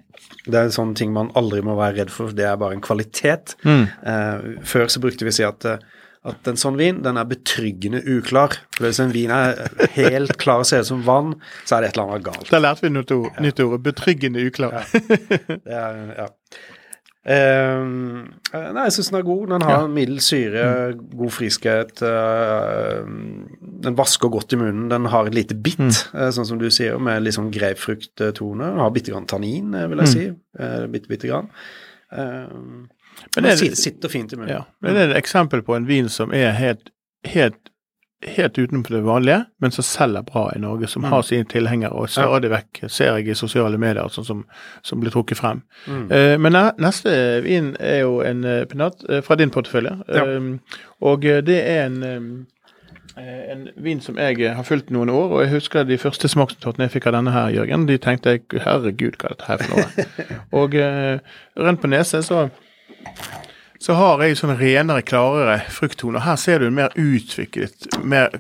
Det 0.48 0.56
er 0.56 0.68
en 0.68 0.76
sånn 0.76 0.96
ting 0.98 1.14
man 1.16 1.32
aldri 1.40 1.62
må 1.64 1.78
være 1.80 2.02
redd 2.02 2.12
for, 2.12 2.36
det 2.36 2.48
er 2.48 2.60
bare 2.60 2.76
en 2.76 2.84
kvalitet. 2.84 3.56
Mm. 3.64 3.86
Eh, 3.88 4.50
før 4.68 4.92
så 4.92 5.04
brukte 5.04 5.28
vi 5.28 5.32
å 5.32 5.38
si 5.40 5.48
at, 5.48 5.66
eh, 5.66 5.80
at 6.28 6.48
en 6.52 6.60
sånn 6.60 6.78
vin 6.80 7.02
den 7.06 7.18
er 7.18 7.28
betryggende 7.30 8.02
uklar. 8.06 8.58
For 8.78 8.88
Hvis 8.90 9.00
en 9.04 9.14
vin 9.16 9.32
er 9.32 9.62
helt 9.96 10.38
klar 10.42 10.64
og 10.64 10.70
ser 10.70 10.84
ut 10.84 10.90
som 10.92 11.04
vann, 11.08 11.36
så 11.66 11.78
er 11.78 11.82
det 11.86 11.90
et 11.94 11.98
eller 12.00 12.14
annet 12.18 12.26
galt. 12.28 12.50
Der 12.52 12.64
lærte 12.64 12.84
vi 12.88 12.94
nytt 12.96 13.12
ord. 13.16 13.38
Nytt 13.44 13.60
ord 13.64 13.80
betryggende 13.86 14.44
uklar. 14.48 14.82
Det 14.92 15.62
er, 15.66 16.02
ja. 16.18 16.28
Eh, 17.28 17.84
nei, 17.84 18.84
jeg 18.88 18.94
syns 18.96 19.10
den 19.12 19.18
er 19.20 19.26
god. 19.28 19.48
Den 19.52 19.66
har 19.68 19.82
Ja. 19.82 19.88
middels 19.92 20.30
syre, 20.32 20.94
god 20.96 21.34
friskhet. 21.36 22.00
Uh, 22.02 23.04
den 23.84 23.98
vasker 23.98 24.32
godt 24.32 24.54
i 24.56 24.60
munnen. 24.62 24.88
Den 24.90 25.06
har 25.12 25.28
et 25.28 25.36
lite 25.36 25.56
bitt, 25.56 26.08
eh, 26.14 26.30
sånn 26.32 26.48
som 26.48 26.58
du 26.62 26.70
sier, 26.72 26.96
med 27.00 27.24
litt 27.26 27.36
sånn 27.36 27.52
grapefrukttone. 27.52 28.64
Den 28.72 28.80
har 28.80 28.92
bitte 28.96 29.12
grann 29.12 29.28
tannin, 29.28 29.74
eh, 29.76 29.88
vil 29.92 29.98
jeg 30.06 30.08
si. 30.14 30.26
Uh, 30.60 30.88
bitte, 30.88 31.08
bitte 31.12 31.28
grann. 31.28 31.50
Ehm, 32.16 32.88
Men 33.36 33.44
det 33.44 33.54
er- 33.62 33.76
sitter, 33.76 34.10
fint 34.10 34.34
i 34.34 34.36
munnen. 34.36 34.50
Ja. 34.50 34.64
Men 34.82 34.94
det 34.96 35.02
er 35.02 35.10
et 35.16 35.24
eksempel 35.24 35.62
på 35.62 35.76
en 35.76 35.88
vin 35.88 36.10
som 36.10 36.34
er 36.34 36.52
helt, 36.52 36.90
helt, 37.26 37.70
helt 38.26 38.58
utenfor 38.58 38.96
det 38.96 39.04
vanlige, 39.06 39.46
men 39.62 39.72
som 39.72 39.84
selger 39.84 40.22
bra 40.26 40.52
i 40.56 40.60
Norge, 40.60 40.88
som 40.88 41.04
har 41.04 41.22
sine 41.22 41.46
tilhengere, 41.46 41.92
og 41.94 42.10
stadig 42.10 42.50
vekk 42.50 42.90
ser 42.90 43.18
jeg 43.18 43.28
i 43.30 43.34
sosiale 43.38 43.78
medier 43.78 44.10
sånn 44.10 44.26
som, 44.26 44.46
som 44.84 45.00
blir 45.00 45.12
trukket 45.14 45.38
frem. 45.38 45.62
Mm. 45.86 46.12
Uh, 46.12 46.38
men 46.42 46.58
neste 46.82 47.14
vin 47.46 47.76
er 47.80 48.00
jo 48.02 48.22
en 48.26 48.44
uh, 48.46 48.66
pinat 48.66 49.04
uh, 49.10 49.22
fra 49.22 49.36
din 49.36 49.54
portefølje, 49.54 50.00
Ja. 50.10 50.26
uh, 50.26 50.80
og 51.02 51.26
eh, 51.26 51.42
det 51.46 51.60
er 51.62 51.86
en 51.86 52.04
um, 52.04 52.48
en 53.18 53.70
vin 53.82 54.02
som 54.02 54.18
jeg 54.18 54.42
eh, 54.42 54.54
har 54.54 54.64
fulgt 54.64 54.92
noen 54.94 55.10
år, 55.10 55.32
og 55.34 55.42
jeg 55.42 55.56
husker 55.56 55.86
de 55.90 55.98
første 55.98 56.30
smakstortene 56.30 56.86
jeg 56.86 56.92
fikk 56.98 57.08
av 57.10 57.16
denne 57.18 57.34
her, 57.34 57.50
Jørgen. 57.50 57.88
De 57.90 57.98
tenkte 57.98 58.36
jeg 58.36 58.62
herregud, 58.62 59.18
hva 59.18 59.32
er 59.32 59.36
dette 59.36 59.48
her 59.48 59.64
for 59.64 59.74
noe? 59.74 60.06
og 60.62 60.76
uh, 60.78 61.18
rent 61.58 61.82
på 61.82 61.90
nese 61.90 62.22
så 62.26 62.48
så 63.84 63.94
har 63.94 64.22
jeg 64.26 64.40
sånn 64.40 64.56
renere, 64.58 65.04
klarere 65.06 65.60
frukttone. 65.72 66.24
Her 66.26 66.38
ser 66.42 66.62
du 66.62 66.68
en 66.68 66.78
mer 66.78 66.96
utviklet, 66.98 67.86
mer, 68.02 68.34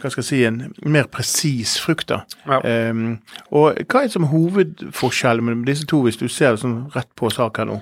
hva 0.00 0.10
skal 0.12 0.20
jeg 0.20 0.28
si, 0.28 0.40
en 0.44 0.74
mer 0.84 1.08
presis 1.12 1.78
frukt. 1.80 2.10
da. 2.12 2.20
Ja. 2.44 2.60
Um, 2.90 3.16
og 3.48 3.80
hva 3.88 4.04
er 4.04 4.12
som 4.12 4.28
hovedforskjellen 4.30 5.46
mellom 5.46 5.64
disse 5.68 5.88
to, 5.88 6.02
hvis 6.04 6.20
du 6.20 6.28
ser 6.28 6.60
sånn 6.60 6.84
rett 6.94 7.10
på 7.16 7.32
sak 7.32 7.62
her 7.62 7.70
nå? 7.70 7.80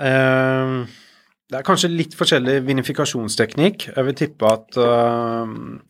Ehm, 0.00 0.84
det 1.50 1.58
er 1.58 1.66
kanskje 1.66 1.90
litt 1.92 2.14
forskjellig 2.18 2.60
vinifikasjonsteknikk. 2.66 3.90
Jeg 3.90 4.06
vil 4.08 4.18
tippe 4.18 4.50
at 4.50 4.78
ehm, 4.80 5.82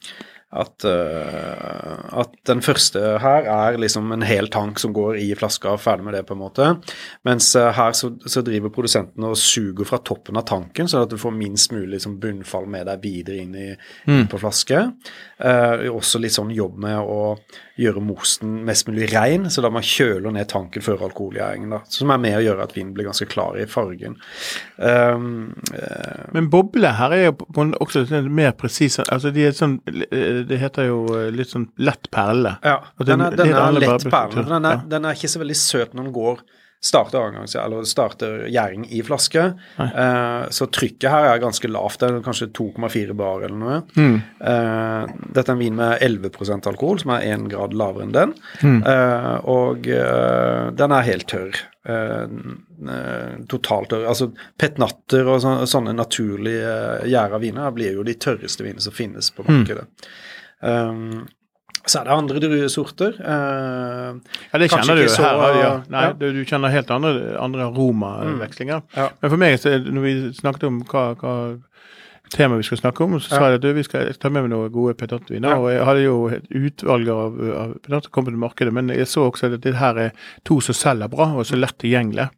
at, 0.54 0.86
uh, 0.86 2.20
at 2.20 2.34
den 2.46 2.62
første 2.64 3.00
her 3.22 3.48
er 3.50 3.78
liksom 3.80 4.12
en 4.14 4.24
hel 4.26 4.48
tank 4.52 4.78
som 4.82 4.94
går 4.94 5.18
i 5.22 5.28
flaska, 5.38 5.74
og 5.74 5.82
ferdig 5.82 6.06
med 6.06 6.14
det, 6.14 6.22
på 6.28 6.36
en 6.36 6.42
måte. 6.44 6.68
Mens 7.26 7.50
uh, 7.58 7.72
her 7.74 7.96
så, 7.96 8.12
så 8.30 8.44
driver 8.46 8.72
produsenten 8.74 9.26
og 9.26 9.36
suger 9.40 9.88
fra 9.88 9.98
toppen 10.06 10.38
av 10.38 10.46
tanken, 10.48 10.90
sånn 10.90 11.06
at 11.08 11.12
du 11.12 11.18
får 11.20 11.34
minst 11.34 11.74
mulig 11.74 11.96
liksom, 11.96 12.18
bunnfall 12.22 12.68
med 12.70 12.88
deg 12.90 13.02
videre 13.04 13.42
inn, 13.42 13.54
i, 13.58 13.68
inn 14.10 14.30
på 14.30 14.40
flaske. 14.42 14.86
Uh, 15.42 15.90
også 15.90 16.22
litt 16.22 16.36
sånn 16.36 16.54
jobb 16.54 16.78
med 16.86 17.02
å 17.02 17.20
gjøre 17.80 18.00
mosten 18.06 18.60
mest 18.68 18.86
mulig 18.86 19.08
rein, 19.10 19.48
så 19.50 19.62
da 19.64 19.70
man 19.74 19.82
kjøler 19.82 20.30
ned 20.36 20.46
tanken 20.52 20.82
før 20.84 21.00
alkoholgjæringen, 21.08 21.72
som 21.90 22.12
er 22.14 22.20
med 22.22 22.36
å 22.38 22.42
gjøre 22.44 22.62
at 22.68 22.74
vinen 22.76 22.92
blir 22.94 23.08
ganske 23.08 23.26
klar 23.26 23.56
i 23.58 23.66
fargen. 23.66 24.14
Um, 24.78 25.54
uh, 25.74 26.24
Men 26.36 26.48
boble 26.52 26.92
her 26.98 27.14
er 27.16 27.24
jo 27.28 27.32
på 27.40 27.64
en, 27.64 27.74
også 27.82 28.04
mer 28.30 28.52
presis. 28.58 29.00
Altså, 29.08 29.32
de 29.34 29.46
er 29.48 29.56
sånn 29.58 29.80
eh, 29.90 30.42
Det 30.46 30.58
heter 30.62 30.86
jo 30.90 31.00
eh, 31.18 31.30
litt 31.34 31.50
sånn 31.50 31.66
lett 31.82 32.10
perle. 32.14 32.56
Ja, 32.62 32.78
den 33.02 33.18
den- 33.18 33.18
den 33.18 33.26
er, 33.26 33.36
den 33.36 33.54
er 33.54 33.64
er 33.66 33.80
lett 33.98 34.10
perle. 34.10 34.44
Den, 34.48 34.64
er- 34.70 34.84
den 34.94 35.04
er 35.10 35.18
ikke 35.18 35.32
så 35.34 35.42
veldig 35.42 35.56
søt 35.58 35.94
når 35.94 36.04
den 36.10 36.12
går 36.14 36.44
starter 36.84 37.16
avgangs, 37.22 37.54
eller 37.56 37.86
starter 37.88 38.42
gjæring 38.52 38.82
i 38.92 38.98
flaske. 39.06 39.44
Uh, 39.80 40.44
så 40.52 40.66
trykket 40.68 41.08
her 41.08 41.30
er 41.30 41.40
ganske 41.40 41.70
lavt. 41.72 41.98
Det 42.02 42.10
er 42.10 42.24
kanskje 42.26 42.50
2,4 42.56 43.14
bar 43.16 43.46
eller 43.46 43.56
noe. 43.56 43.78
Mm. 43.96 44.18
Uh, 44.42 45.14
dette 45.32 45.48
er 45.48 45.54
en 45.56 45.62
vin 45.62 45.78
med 45.78 46.04
11% 46.04 46.68
alkohol, 46.68 47.00
som 47.00 47.14
er 47.16 47.24
én 47.32 47.46
grad 47.48 47.72
lavere 47.72 48.04
enn 48.04 48.12
den. 48.16 48.34
Mm. 48.60 48.82
Uh, 48.84 49.36
og 49.54 49.88
den 50.76 50.94
er 50.98 51.08
helt 51.08 51.26
tørr. 51.32 51.56
Totalt 53.48 53.90
tørr. 53.92 54.04
Altså 54.08 54.28
petnatter 54.60 55.28
og 55.30 55.40
sånne, 55.44 55.66
sånne 55.70 55.94
naturlige 55.96 56.76
gjæra 57.10 57.40
viner 57.42 57.72
blir 57.76 57.96
jo 57.98 58.04
de 58.06 58.14
tørreste 58.20 58.64
vinene 58.66 58.84
som 58.84 58.94
finnes 58.96 59.30
på 59.34 59.44
Mm. 59.44 59.54
markedet. 59.56 59.86
Um, 60.64 61.26
så 61.86 62.00
er 62.00 62.08
det 62.08 62.14
andre 62.16 62.40
druesorter. 62.40 63.18
Eh, 63.20 64.38
Ja, 64.52 64.58
det 64.58 64.70
kjenner 64.72 64.96
du. 64.96 65.04
jo 65.04 65.12
her, 65.20 65.38
har 65.42 65.58
ja. 65.60 65.72
Nei, 65.92 66.02
ja. 66.08 66.12
Du, 66.16 66.40
kjenner 66.48 66.72
helt 66.72 66.90
andre, 66.90 67.36
andre 67.40 67.68
aromavekslinger. 67.68 68.82
Ja. 68.96 69.10
Men 69.20 69.30
for 69.34 69.40
meg, 69.40 69.58
så, 69.60 69.76
når 69.84 70.06
vi 70.06 70.14
snakket 70.38 70.68
om 70.70 70.82
hva, 70.88 71.04
hva 71.20 71.34
tema 72.34 72.56
vi 72.56 72.64
skal 72.66 72.80
snakke 72.80 73.04
om, 73.04 73.18
så 73.20 73.36
sa 73.36 73.48
jeg 73.50 73.58
at 73.60 73.62
du, 73.62 73.68
vi 73.76 73.84
skal 73.86 74.08
ta 74.18 74.30
med 74.32 74.46
meg 74.46 74.52
noen 74.54 74.72
gode 74.72 74.96
petatviner. 74.98 75.54
Ja. 75.54 75.60
Og 75.60 75.68
jeg 75.74 75.84
hadde 75.86 76.04
jo 76.06 76.16
et 76.34 76.48
utvalg 76.56 77.10
av, 77.12 77.36
av 77.60 77.74
petatter 77.84 78.10
kommet 78.14 78.32
til 78.34 78.42
markedet, 78.42 78.74
men 78.74 78.90
jeg 78.94 79.06
så 79.10 79.28
også 79.28 79.50
at 79.52 79.60
det 79.64 79.76
her 79.78 80.00
er 80.08 80.28
to 80.48 80.58
som 80.64 80.76
selger 80.78 81.12
bra, 81.12 81.28
og 81.36 81.46
så 81.46 81.58
lett 81.60 81.76
tilgjengelig. 81.84 82.28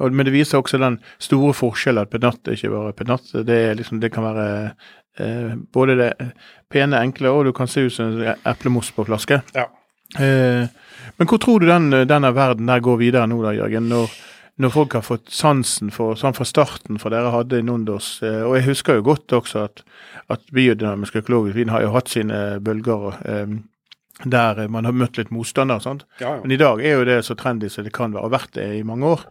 Men 0.00 0.26
det 0.26 0.34
viser 0.34 0.58
også 0.62 0.80
den 0.82 0.98
store 1.22 1.52
forskjellen 1.56 2.06
at 2.08 2.48
er 2.48 2.56
ikke 2.56 2.72
bare 2.74 2.96
penat. 2.96 3.32
Det, 3.46 3.60
liksom, 3.78 4.00
det 4.02 4.12
kan 4.16 4.24
være 4.26 4.48
eh, 5.22 5.56
både 5.72 5.98
det 6.00 6.12
pene, 6.72 7.00
enkle, 7.00 7.30
og 7.30 7.46
du 7.46 7.52
kan 7.56 7.70
se 7.70 7.86
ut 7.86 7.94
som 7.94 8.20
eplemos 8.44 8.92
på 8.94 9.06
flaske. 9.08 9.42
ja. 9.54 9.68
Eh, 10.18 10.68
men 11.16 11.28
hvor 11.28 11.38
tror 11.42 11.60
du 11.60 11.66
den, 11.66 11.90
denne 12.08 12.30
verden 12.34 12.68
der 12.68 12.82
går 12.84 12.98
videre 13.00 13.26
nå, 13.30 13.38
da, 13.44 13.54
Jørgen? 13.56 13.88
Når, 13.90 14.12
når 14.62 14.72
folk 14.72 14.96
har 14.98 15.04
fått 15.06 15.30
sansen 15.32 15.92
for, 15.94 16.16
sånn 16.18 16.36
fra 16.36 16.46
starten 16.48 17.00
for 17.00 17.14
dere 17.14 17.32
hadde 17.34 17.62
Nondos. 17.64 18.16
Eh, 18.24 18.42
og 18.46 18.56
jeg 18.58 18.68
husker 18.70 18.98
jo 18.98 19.06
godt 19.10 19.34
også 19.36 19.64
at, 19.66 19.82
at 20.32 20.44
biodynamisk 20.56 21.18
økologisk 21.22 21.58
vin 21.58 21.72
har 21.72 21.84
jo 21.84 21.94
hatt 21.96 22.12
sine 22.12 22.42
bølger 22.64 23.18
eh, 23.24 23.56
der 24.24 24.62
man 24.72 24.88
har 24.88 24.96
møtt 24.96 25.18
litt 25.20 25.32
motstander. 25.34 25.82
sant? 25.84 26.06
Ja, 26.20 26.36
ja. 26.36 26.44
Men 26.44 26.54
i 26.54 26.60
dag 26.60 26.80
er 26.80 26.96
jo 26.96 27.08
det 27.08 27.18
så 27.26 27.36
trendy 27.36 27.68
som 27.72 27.84
det 27.84 27.92
kan 27.96 28.14
være, 28.16 28.24
og 28.24 28.32
vært 28.32 28.54
det 28.56 28.70
i 28.78 28.84
mange 28.86 29.10
år. 29.16 29.26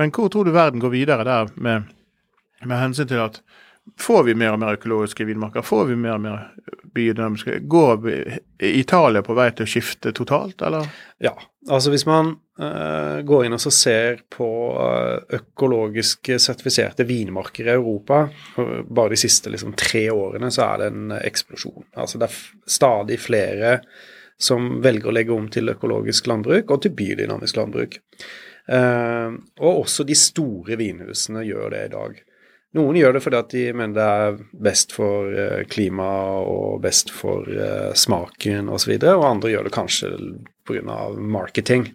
Men 0.00 0.12
hvor 0.14 0.30
tror 0.32 0.48
du 0.48 0.54
verden 0.54 0.80
går 0.80 0.94
videre 0.94 1.26
der 1.28 1.52
med, 1.60 1.90
med 2.64 2.80
hensyn 2.80 3.10
til 3.10 3.20
at 3.20 3.42
Får 3.98 4.22
vi 4.24 4.34
mer 4.38 4.54
og 4.54 4.60
mer 4.62 4.76
økologiske 4.78 5.24
vinmarker? 5.26 5.64
Får 5.66 5.88
vi 5.90 5.96
mer 5.98 6.14
og 6.14 6.22
mer 6.22 6.42
biodynamiske? 6.94 7.58
Går 7.70 8.06
Italia 8.62 9.22
på 9.26 9.34
vei 9.34 9.48
til 9.56 9.66
å 9.66 9.70
skifte 9.70 10.12
totalt, 10.14 10.62
eller? 10.62 10.86
Ja, 11.22 11.34
altså 11.68 11.90
hvis 11.92 12.06
man 12.06 12.32
uh, 12.62 13.18
går 13.26 13.46
inn 13.46 13.56
og 13.58 13.64
ser 13.74 14.22
på 14.32 14.48
eh, 14.84 15.36
økologisk 15.38 16.32
sertifiserte 16.38 17.06
vinmarker 17.08 17.68
i 17.68 17.74
Europa, 17.74 18.24
bare 18.86 19.14
de 19.14 19.20
siste 19.24 19.50
liksom, 19.52 19.74
tre 19.78 20.06
årene 20.14 20.50
så 20.54 20.66
er 20.68 20.82
det 20.82 20.90
en 20.92 21.14
eksplosjon. 21.18 21.90
Altså 21.98 22.22
det 22.22 22.30
er 22.30 22.40
stadig 22.78 23.20
flere 23.22 23.76
som 24.42 24.80
velger 24.82 25.10
å 25.10 25.14
legge 25.14 25.34
om 25.34 25.46
til 25.52 25.70
økologisk 25.74 26.30
landbruk 26.30 26.70
og 26.70 26.82
til 26.82 26.94
biodynamisk 26.98 27.58
landbruk. 27.58 27.98
Uh, 28.70 29.34
og 29.58 29.84
også 29.84 30.06
de 30.06 30.14
store 30.18 30.78
vinhusene 30.78 31.42
gjør 31.46 31.74
det 31.74 31.88
i 31.88 31.96
dag. 31.96 32.20
Noen 32.72 32.96
gjør 32.96 33.16
det 33.16 33.20
fordi 33.20 33.36
at 33.36 33.52
de 33.52 33.62
mener 33.76 33.96
det 33.96 34.04
er 34.08 34.38
best 34.64 34.94
for 34.96 35.28
eh, 35.36 35.62
klimaet 35.68 36.48
og 36.48 36.80
best 36.84 37.12
for 37.12 37.48
eh, 37.52 37.92
smaken 37.98 38.70
osv., 38.72 38.94
og, 38.96 39.04
så 39.04 39.16
og 39.18 39.28
andre 39.28 39.52
gjør 39.52 39.68
det 39.68 39.74
kanskje 39.76 40.12
pga. 40.68 41.00
marketing. 41.18 41.90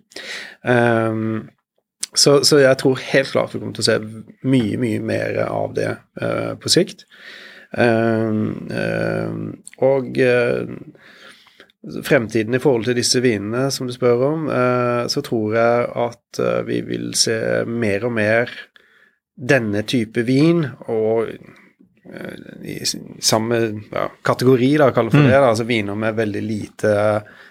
Um, 0.63 1.49
Så, 2.17 2.39
så, 2.47 2.57
jeg 2.57 2.77
tror 2.79 3.01
helt 3.11 3.29
klart 3.29 3.51
vi 3.53 3.59
kommer 3.59 3.75
til 3.75 3.83
å 3.83 3.85
se 3.85 3.97
mye, 4.47 4.77
mye 4.79 5.01
mer 5.03 5.35
av 5.43 5.73
det 5.77 5.89
uh, 6.21 6.55
på 6.57 6.71
sikt. 6.71 7.03
Um, 7.77 8.71
um, 8.71 9.43
og 9.83 10.17
fremtiden 12.07 12.57
i 12.57 12.61
forhold 12.63 12.87
til 12.87 12.97
disse 12.97 13.21
vinene 13.21 13.67
som 13.75 13.85
du 13.85 13.93
spør 13.93 14.23
om, 14.31 14.47
så 15.11 15.21
tror 15.23 15.53
jeg 15.55 15.85
at 16.07 16.39
vi 16.67 16.79
vil 16.87 17.11
se 17.15 17.37
mer 17.69 18.07
og 18.07 18.15
mer 18.17 18.51
denne 19.37 19.83
type 19.85 20.23
vin, 20.27 20.65
og 20.89 21.29
i 22.63 22.85
samme 23.19 23.57
ja, 23.91 24.11
kategori, 24.23 24.69
da, 24.79 24.91
kaller 24.95 25.11
for 25.11 25.23
mm. 25.23 25.27
det, 25.27 25.35
da, 25.35 25.49
altså 25.49 25.65
viner 25.67 25.97
med 25.99 26.15
veldig 26.15 26.43
lite 26.43 26.93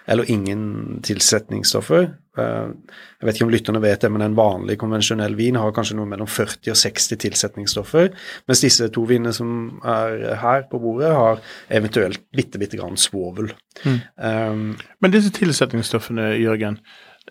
eller 0.09 0.31
ingen 0.31 0.63
tilsetningsstoffer. 1.05 2.07
Eh, 2.39 2.95
jeg 3.19 3.27
vet 3.27 3.37
ikke 3.37 3.47
om 3.47 3.53
lytterne 3.53 3.81
vet 3.83 4.03
det, 4.05 4.11
men 4.13 4.25
en 4.25 4.37
vanlig 4.37 4.77
konvensjonell 4.81 5.35
vin 5.37 5.59
har 5.59 5.73
kanskje 5.75 5.97
noe 5.99 6.09
mellom 6.09 6.29
40 6.31 6.73
og 6.73 6.79
60 6.79 7.21
tilsetningsstoffer, 7.25 8.11
mens 8.49 8.63
disse 8.63 8.89
to 8.93 9.05
vinene 9.09 9.35
som 9.35 9.81
er 9.85 10.39
her 10.41 10.67
på 10.71 10.81
bordet, 10.81 11.11
har 11.13 11.41
eventuelt 11.81 12.23
bitte, 12.35 12.61
bitte 12.61 12.79
grann 12.79 12.97
svovel. 12.99 13.51
Mm. 13.83 13.99
Um, 14.15 14.69
men 15.03 15.13
disse 15.13 15.33
tilsetningsstoffene, 15.37 16.31
Jørgen, 16.41 16.79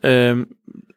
um, 0.02 0.46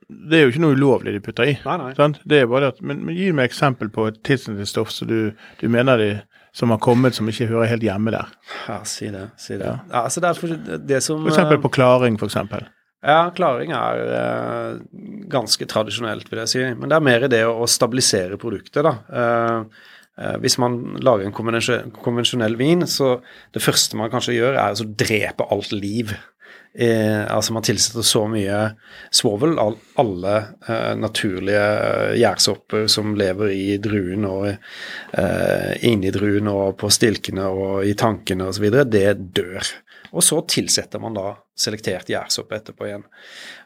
det 0.09 0.39
er 0.39 0.47
jo 0.47 0.53
ikke 0.53 0.63
noe 0.63 0.77
ulovlig 0.77 1.13
de 1.13 1.21
putter 1.21 1.51
i. 1.51 1.55
Nei, 1.65 1.77
nei. 1.83 2.09
Det 2.25 2.41
er 2.41 2.49
bare 2.49 2.71
at, 2.73 2.81
men, 2.81 3.03
men 3.05 3.17
Gi 3.17 3.29
meg 3.35 3.51
eksempel 3.51 3.91
på 3.93 4.07
et 4.09 4.17
tilsetningsstoff 4.25 4.89
som 4.93 5.09
du, 5.09 5.19
du 5.61 5.67
mener 5.69 6.01
de 6.01 6.09
som 6.55 6.73
har 6.73 6.81
kommet 6.81 7.15
som 7.15 7.29
ikke 7.29 7.47
hører 7.51 7.69
helt 7.75 7.85
hjemme 7.85 8.13
der. 8.13 8.31
Ja, 8.65 8.79
si 8.89 9.11
det. 9.13 9.27
Si 9.37 9.53
det. 9.53 9.67
Ja. 9.67 9.77
Ja, 9.91 10.03
altså 10.07 10.23
det, 10.23 10.33
for, 10.39 10.55
det 10.89 11.01
som 11.05 11.21
For 11.21 11.33
eksempel 11.35 11.61
på 11.61 11.71
klaring, 11.77 12.17
for 12.19 12.31
eksempel. 12.31 12.65
Ja, 13.05 13.29
klaring 13.35 13.71
er 13.71 14.01
eh, 14.17 14.79
ganske 15.31 15.67
tradisjonelt, 15.71 16.27
vil 16.31 16.41
jeg 16.43 16.51
si. 16.51 16.65
Men 16.75 16.91
det 16.91 16.97
er 16.97 17.05
mer 17.05 17.27
det 17.31 17.45
å, 17.47 17.69
stabilisere 17.69 18.39
produktet, 18.41 18.81
da. 18.83 18.95
Eh, 19.21 19.85
eh, 20.19 20.35
hvis 20.43 20.57
man 20.59 20.81
lager 21.05 21.29
en 21.29 21.85
konvensjonell 21.95 22.57
vin, 22.59 22.83
så 22.89 23.19
det 23.55 23.63
første 23.63 23.99
man 23.99 24.11
kanskje 24.11 24.35
gjør, 24.35 24.59
er 24.59 24.75
å 24.75 24.89
drepe 25.05 25.47
alt 25.53 25.71
liv. 25.75 26.11
Eh, 26.79 27.35
altså 27.35 27.53
Man 27.53 27.65
tilsetter 27.67 28.05
så 28.07 28.21
mye 28.31 28.59
svovel, 29.11 29.57
av 29.59 29.75
alle 29.99 30.35
eh, 30.67 30.93
naturlige 30.95 31.65
gjærsopper 32.15 32.87
som 32.87 33.17
lever 33.19 33.51
i 33.51 33.65
druen 33.83 34.23
og 34.29 34.45
eh, 34.47 35.73
inni 35.89 36.13
druen 36.15 36.47
og 36.47 36.77
på 36.79 36.87
stilkene 36.93 37.49
og 37.51 37.83
i 37.83 37.91
tankene 37.99 38.47
osv., 38.47 38.69
det 38.87 39.11
dør. 39.35 39.73
Og 40.15 40.23
så 40.23 40.39
tilsetter 40.47 41.03
man 41.03 41.19
da 41.19 41.33
selektert 41.59 42.07
gjærsopp 42.09 42.55
etterpå 42.55 42.87
igjen. 42.87 43.03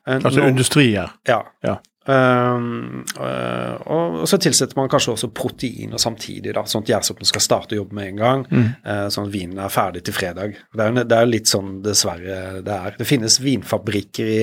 Altså 0.09 0.41
Nå, 0.41 0.49
industrier? 0.49 1.13
Ja. 1.29 1.43
ja. 1.61 1.77
Um, 2.05 3.05
uh, 3.15 3.75
og, 3.87 4.15
så 4.27 4.35
tilsetter 4.41 4.75
man 4.75 4.89
kanskje 4.91 5.13
også 5.13 5.29
proteiner 5.35 6.01
samtidig, 6.01 6.51
da, 6.55 6.65
sånn 6.67 6.83
at 6.83 6.91
gjærsoppen 6.91 7.29
skal 7.29 7.43
starte 7.45 7.77
å 7.77 7.79
jobbe 7.79 7.95
med 7.95 8.09
en 8.11 8.19
gang. 8.19 8.43
Mm. 8.51 8.67
Uh, 8.83 9.05
sånn 9.13 9.29
at 9.29 9.33
vinen 9.35 9.61
er 9.63 9.71
ferdig 9.73 10.03
til 10.07 10.17
fredag. 10.17 10.57
Det 10.73 10.89
er, 10.89 10.99
det 11.07 11.19
er 11.19 11.29
litt 11.29 11.51
sånn 11.51 11.77
dessverre 11.85 12.59
det 12.65 12.75
er. 12.75 12.97
Det 12.99 13.07
finnes 13.07 13.39
vinfabrikker 13.43 14.33
i, 14.33 14.41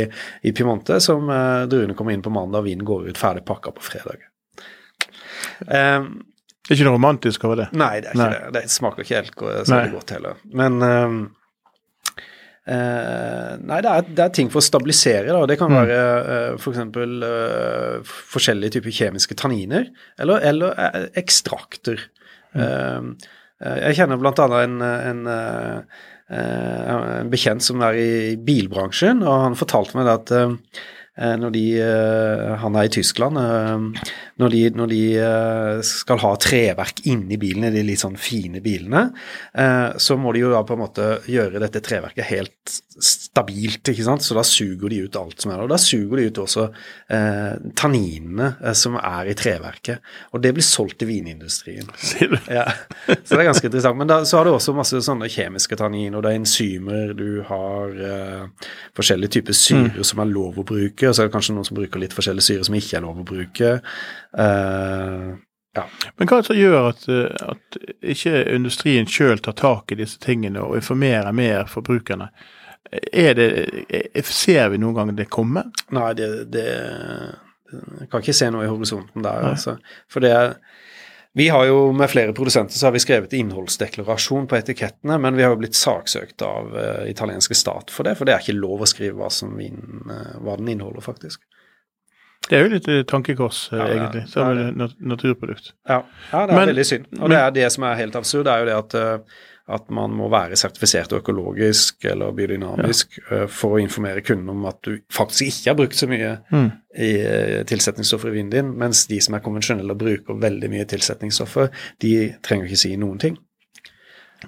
i 0.48 0.54
Piemonte 0.56 1.00
som 1.04 1.28
uh, 1.28 1.66
druene 1.70 1.96
kommer 1.98 2.16
inn 2.16 2.24
på 2.24 2.32
mandag, 2.32 2.62
og 2.62 2.70
vinen 2.70 2.88
går 2.88 3.10
ut 3.10 3.20
ferdig 3.20 3.44
pakka 3.48 3.74
på 3.76 3.84
fredag. 3.90 4.24
Um, 5.68 6.12
det 6.64 6.76
er 6.76 6.78
ikke 6.78 6.86
noe 6.86 6.96
romantisk 6.96 7.44
over 7.48 7.64
det? 7.64 7.68
Nei, 7.74 7.96
det 8.00 8.12
er 8.12 8.16
ikke 8.16 8.24
nei. 8.24 8.40
det. 8.40 8.50
Det 8.56 8.72
smaker 8.72 9.04
ikke 9.04 9.20
helt 9.20 9.44
så 9.66 9.82
godt 9.90 10.12
heller. 10.14 10.40
Men 10.54 10.80
um, 10.80 11.20
Uh, 12.70 13.56
nei, 13.66 13.80
det 13.82 13.90
er, 13.90 14.04
det 14.14 14.22
er, 14.22 14.32
ting 14.36 14.50
for 14.52 14.60
å 14.60 14.64
stabilisere. 14.64 15.32
Da. 15.32 15.42
Det 15.50 15.56
kan 15.58 15.72
mm. 15.72 15.78
være 15.80 15.98
uh, 15.98 16.60
f.eks. 16.60 16.78
For 16.94 17.16
uh, 17.26 18.12
forskjellige 18.36 18.76
typer 18.76 18.94
kjemiske 18.94 19.36
tanniner, 19.40 19.88
eller, 20.22 20.44
eller 20.52 20.78
uh, 20.78 21.08
ekstrakter. 21.18 22.06
Mm. 22.50 23.12
jeg 23.62 23.94
kjenner 23.94 24.18
bl.a. 24.18 24.46
en, 24.58 24.80
en, 24.82 25.20
en 26.34 27.28
bekjent 27.30 27.62
som 27.62 27.84
er 27.86 27.98
i 28.00 28.14
bilbransjen, 28.42 29.22
og 29.22 29.44
han 29.44 29.58
fortalte 29.58 29.94
meg 29.94 30.10
at 30.10 30.32
når 31.18 31.50
de, 31.52 31.64
han 32.62 32.76
er 32.78 32.86
i 32.86 32.92
Tyskland, 32.92 33.36
når 34.40 34.52
de, 34.54 34.60
når 34.72 34.90
de 34.92 35.00
skal 35.84 36.20
ha 36.22 36.30
treverk 36.40 37.02
inni 37.10 37.36
bilene, 37.40 37.72
de 37.74 37.82
litt 37.84 38.00
sånn 38.00 38.16
fine 38.20 38.62
bilene, 38.64 39.02
så 40.00 40.16
må 40.16 40.32
de 40.32 40.44
jo 40.44 40.52
da 40.54 40.62
på 40.64 40.78
en 40.78 40.82
måte 40.84 41.08
gjøre 41.28 41.60
dette 41.60 41.82
treverket 41.84 42.30
helt 42.30 42.78
stabilt, 43.30 43.86
ikke 43.86 44.04
sant, 44.04 44.24
så 44.26 44.34
da 44.34 44.42
suger 44.46 44.90
de 44.90 45.04
ut 45.06 45.16
alt 45.20 45.42
som 45.42 45.52
er 45.52 45.60
der. 45.60 45.66
Og 45.68 45.70
da 45.70 45.78
suger 45.78 46.18
de 46.18 46.24
ut 46.26 46.40
også 46.42 46.64
eh, 47.14 47.68
tanninene 47.78 48.48
eh, 48.58 48.74
som 48.76 48.96
er 48.98 49.30
i 49.30 49.36
treverket, 49.38 50.02
og 50.34 50.42
det 50.42 50.50
blir 50.56 50.66
solgt 50.66 50.98
til 51.00 51.12
vinindustrien. 51.12 51.86
Sier 52.02 52.32
du? 52.32 52.38
Ja, 52.50 52.66
så 53.06 53.36
det 53.36 53.38
er 53.38 53.50
ganske 53.52 53.70
interessant. 53.70 54.00
Men 54.00 54.10
da, 54.10 54.20
så 54.26 54.40
har 54.40 54.48
du 54.48 54.54
også 54.54 54.74
masse 54.74 55.02
sånne 55.06 55.30
kjemiske 55.30 55.78
tanniner, 55.78 56.18
og 56.18 56.26
det 56.26 56.32
er 56.32 56.40
enzymer, 56.40 57.14
du 57.14 57.44
har 57.46 58.00
eh, 58.10 58.72
forskjellige 58.98 59.38
typer 59.38 59.58
syre 59.60 60.00
mm. 60.00 60.08
som 60.10 60.24
er 60.24 60.34
lov 60.34 60.58
å 60.58 60.66
bruke, 60.66 61.06
og 61.06 61.14
så 61.14 61.22
er 61.22 61.30
det 61.30 61.36
kanskje 61.36 61.54
noen 61.54 61.70
som 61.70 61.78
bruker 61.78 62.02
litt 62.02 62.16
forskjellige 62.16 62.50
syre 62.50 62.66
som 62.66 62.80
ikke 62.82 62.98
er 62.98 63.06
lov 63.06 63.22
å 63.22 63.30
bruke. 63.30 63.76
Eh, 64.42 65.30
ja. 65.78 65.84
Men 66.18 66.26
hva 66.26 66.40
er 66.40 66.42
det 66.42 66.50
som 66.50 66.58
gjør 66.58 66.88
at, 66.88 67.04
eh, 67.14 67.50
at 67.54 67.82
ikke 68.16 68.40
industrien 68.56 69.06
sjøl 69.06 69.38
tar 69.38 69.54
tak 69.60 69.94
i 69.94 70.00
disse 70.02 70.18
tingene 70.18 70.64
og 70.66 70.80
informerer 70.80 71.30
mer 71.36 71.70
forbrukerne? 71.70 72.32
Er 72.90 73.36
det, 73.38 73.50
ser 74.26 74.72
vi 74.72 74.80
noen 74.82 74.96
gang 74.96 75.14
det 75.14 75.28
komme? 75.30 75.68
Nei, 75.94 76.10
det, 76.18 76.28
det 76.50 76.66
Jeg 77.70 78.08
kan 78.10 78.22
ikke 78.22 78.34
se 78.34 78.50
noe 78.50 78.66
i 78.66 78.70
horisonten 78.70 79.22
der. 79.22 79.52
Altså. 79.52 79.76
For 80.10 80.24
det 80.24 80.34
vi 81.32 81.48
har 81.48 81.64
jo 81.64 81.92
med 81.92 82.10
flere 82.10 82.32
produsenter 82.32 82.74
så 82.74 82.88
har 82.88 82.92
vi 82.92 83.02
skrevet 83.02 83.32
innholdsdeklarasjon 83.38 84.48
på 84.50 84.56
etikettene, 84.58 85.18
men 85.22 85.36
vi 85.38 85.44
har 85.46 85.54
jo 85.54 85.60
blitt 85.60 85.78
saksøkt 85.78 86.42
av 86.42 86.72
uh, 86.74 87.04
italienske 87.06 87.54
stat 87.54 87.92
for 87.94 88.08
det, 88.08 88.16
for 88.18 88.26
det 88.26 88.34
er 88.34 88.42
ikke 88.42 88.58
lov 88.58 88.82
å 88.82 88.88
skrive 88.90 89.14
hva, 89.20 89.28
som 89.30 89.52
vin, 89.54 89.78
uh, 90.10 90.40
hva 90.42 90.56
den 90.58 90.72
inneholder, 90.74 91.04
faktisk. 91.06 91.44
Det 92.48 92.56
er 92.56 92.64
jo 92.64 92.70
litt 92.72 92.88
eh, 92.88 93.02
tankekors, 93.06 93.58
ja, 93.70 93.84
egentlig, 93.92 94.24
som 94.32 94.58
et 94.58 94.94
naturprodukt. 94.98 95.74
Ja. 95.86 96.00
ja, 96.32 96.40
det 96.48 96.54
er 96.54 96.56
men, 96.56 96.70
veldig 96.72 96.86
synd. 96.88 97.04
Og 97.12 97.20
men, 97.20 97.34
det 97.34 97.40
er 97.44 97.52
det 97.60 97.66
som 97.76 97.84
er 97.86 97.98
helt 98.00 98.16
absurd, 98.18 98.46
det 98.48 98.54
er 98.54 98.64
jo 98.64 98.68
det 98.70 98.78
at, 98.78 99.34
at 99.70 99.90
man 99.94 100.14
må 100.16 100.28
være 100.32 100.58
sertifisert 100.58 101.12
økologisk 101.16 102.04
eller 102.10 102.34
biodynamisk 102.36 103.18
ja. 103.18 103.26
Eh, 103.42 103.44
for 103.50 103.76
å 103.76 103.82
informere 103.82 104.24
kunden 104.26 104.50
om 104.52 104.66
at 104.70 104.80
du 104.86 104.98
faktisk 105.12 105.50
ikke 105.50 105.70
har 105.70 105.78
brukt 105.78 105.98
så 105.98 106.08
mye 106.10 106.32
mm. 106.50 106.70
i 107.06 107.10
tilsetningsstoffer 107.70 108.30
i 108.30 108.38
vinen 108.38 108.54
din, 108.54 108.72
mens 108.80 109.06
de 109.10 109.20
som 109.22 109.36
er 109.36 109.44
konvensjonelle 109.44 109.94
og 109.94 110.02
bruker 110.02 110.40
veldig 110.42 110.72
mye 110.72 110.88
tilsetningsstoffer, 110.90 111.70
de 112.02 112.14
trenger 112.46 112.70
ikke 112.70 112.82
si 112.84 112.94
noen 113.00 113.20
ting. 113.22 113.38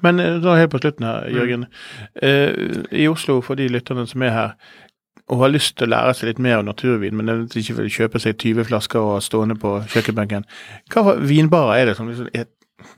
Men 0.01 0.17
da 0.41 0.57
helt 0.57 0.73
på 0.73 0.81
slutten 0.81 1.05
her, 1.05 1.27
mm. 1.29 1.37
Jørgen. 1.37 1.67
Mm. 1.67 2.23
Eh, 2.23 3.03
I 3.05 3.09
Oslo, 3.13 3.41
for 3.45 3.61
de 3.61 3.69
lytterne 3.69 4.07
som 4.09 4.25
er 4.25 4.35
her, 4.35 4.57
og 5.31 5.45
har 5.45 5.53
lyst 5.53 5.77
til 5.79 5.87
å 5.87 5.93
lære 5.93 6.17
seg 6.17 6.33
litt 6.33 6.43
mer 6.43 6.61
om 6.61 6.67
naturvin, 6.69 7.15
men 7.17 7.47
ikke 7.47 7.77
vil 7.79 7.93
kjøpe 7.93 8.21
seg 8.21 8.37
20 8.41 8.69
flasker 8.69 9.13
og 9.13 9.23
stående 9.25 9.57
på 9.61 9.79
kjøkkenbenken. 9.95 10.45
Hva 10.93 11.17
vinbarer 11.21 11.79
er 11.79 11.91
det 11.91 11.97
som 11.99 12.11
liksom 12.11 12.29
er, 12.37 12.51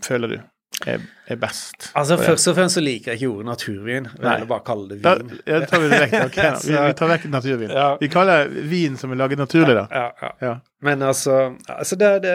føler 0.02 0.32
du 0.32 0.38
er, 0.86 1.04
er 1.30 1.38
best? 1.40 1.90
Altså 1.94 2.16
Først 2.20 2.48
og 2.50 2.56
fremst 2.58 2.78
så 2.78 2.82
liker 2.84 3.12
jeg 3.12 3.20
ikke 3.20 3.32
ordet 3.32 3.46
naturvin. 3.46 4.08
Jeg 4.20 4.40
vil 4.40 4.48
bare 4.50 4.64
kalle 4.66 4.88
det 4.90 4.98
vin. 4.98 5.04
Da, 5.04 5.40
ja, 5.46 5.60
tar 5.66 5.82
vi, 5.82 5.90
det 5.90 6.00
vekk. 6.04 6.16
Okay, 6.28 6.50
vi, 6.66 6.76
vi, 6.76 6.92
tar 6.98 7.12
vekk 7.14 7.26
naturvin. 7.32 7.74
Ja. 7.74 7.88
Vi 8.00 8.10
kaller 8.12 8.52
det 8.52 8.64
vin 8.70 8.98
som 9.00 9.14
er 9.14 9.20
laget 9.22 9.40
naturlig, 9.40 9.76
da. 9.78 9.86
Ja, 9.90 10.06
ja, 10.22 10.32
ja. 10.46 10.54
Men 10.84 11.02
altså, 11.02 11.54
altså 11.70 11.96
det, 11.96 12.08
det 12.26 12.34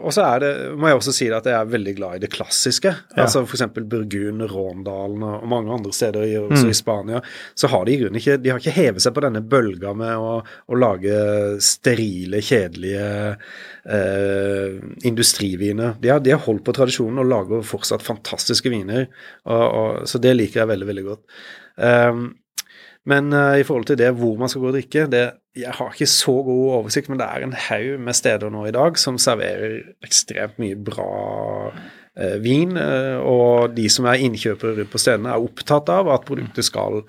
Og 0.00 0.12
så 0.16 0.24
er 0.24 0.40
det, 0.40 0.50
må 0.80 0.88
jeg 0.88 0.98
også 0.98 1.12
si 1.12 1.26
at 1.28 1.44
jeg 1.48 1.56
er 1.58 1.68
veldig 1.68 1.94
glad 1.98 2.16
i 2.16 2.22
det 2.22 2.30
klassiske. 2.32 2.92
Ja. 3.12 3.26
Altså 3.26 3.42
f.eks. 3.44 3.66
Burgund, 3.76 4.44
Råndalen 4.48 5.24
og 5.28 5.44
mange 5.50 5.72
andre 5.74 5.92
steder, 5.92 6.24
også 6.46 6.64
mm. 6.64 6.70
i 6.72 6.78
Spania, 6.78 7.20
så 7.54 7.68
har 7.72 7.84
de 7.84 7.92
i 7.94 7.98
grunnen 8.00 8.20
ikke 8.20 8.38
De 8.40 8.52
har 8.52 8.62
ikke 8.62 8.76
hevet 8.78 9.04
seg 9.04 9.14
på 9.16 9.24
denne 9.26 9.44
bølga 9.44 9.92
med 9.98 10.16
å, 10.16 10.38
å 10.40 10.80
lage 10.80 11.18
sterile, 11.64 12.40
kjedelige 12.44 13.04
eh, 13.34 14.80
industriviner. 15.04 15.98
De 16.00 16.14
har, 16.14 16.24
de 16.24 16.32
har, 16.32 16.42
holdt 16.44 16.64
på 16.64 16.76
tradisjonen 16.76 17.20
og 17.20 17.30
lager 17.30 17.68
fortsatt 17.68 18.04
fantastiske 18.04 18.72
viner, 18.72 19.10
og, 19.44 19.64
og, 19.64 20.08
så 20.08 20.20
det 20.22 20.34
liker 20.38 20.62
jeg 20.62 20.72
veldig, 20.72 20.90
veldig 20.92 21.06
godt. 21.10 21.24
Um, 21.76 22.26
men 23.10 23.32
uh, 23.36 23.58
i 23.60 23.64
forhold 23.66 23.88
til 23.90 23.98
det 24.00 24.14
hvor 24.16 24.38
man 24.40 24.48
skal 24.48 24.64
gå 24.64 24.70
og 24.70 24.76
drikke 24.78 25.08
det, 25.12 25.24
Jeg 25.54 25.74
har 25.78 25.92
ikke 25.92 26.10
så 26.10 26.32
god 26.42 26.62
oversikt, 26.80 27.08
men 27.10 27.20
det 27.20 27.26
er 27.30 27.44
en 27.44 27.54
haug 27.68 28.00
med 28.02 28.16
steder 28.18 28.50
nå 28.50 28.64
i 28.66 28.74
dag 28.74 28.96
som 28.98 29.20
serverer 29.22 29.76
ekstremt 30.02 30.58
mye 30.58 30.74
bra 30.74 31.10
eh, 31.70 32.40
vin. 32.42 32.74
Uh, 32.74 33.22
og 33.22 33.76
de 33.76 33.86
som 33.92 34.08
er 34.10 34.24
innkjøpere 34.26 34.80
rundt 34.80 34.90
på 34.90 35.02
stedene, 35.02 35.30
er 35.30 35.46
opptatt 35.46 35.92
av 35.94 36.10
at 36.10 36.26
produktet 36.26 36.66
skal 36.66 37.04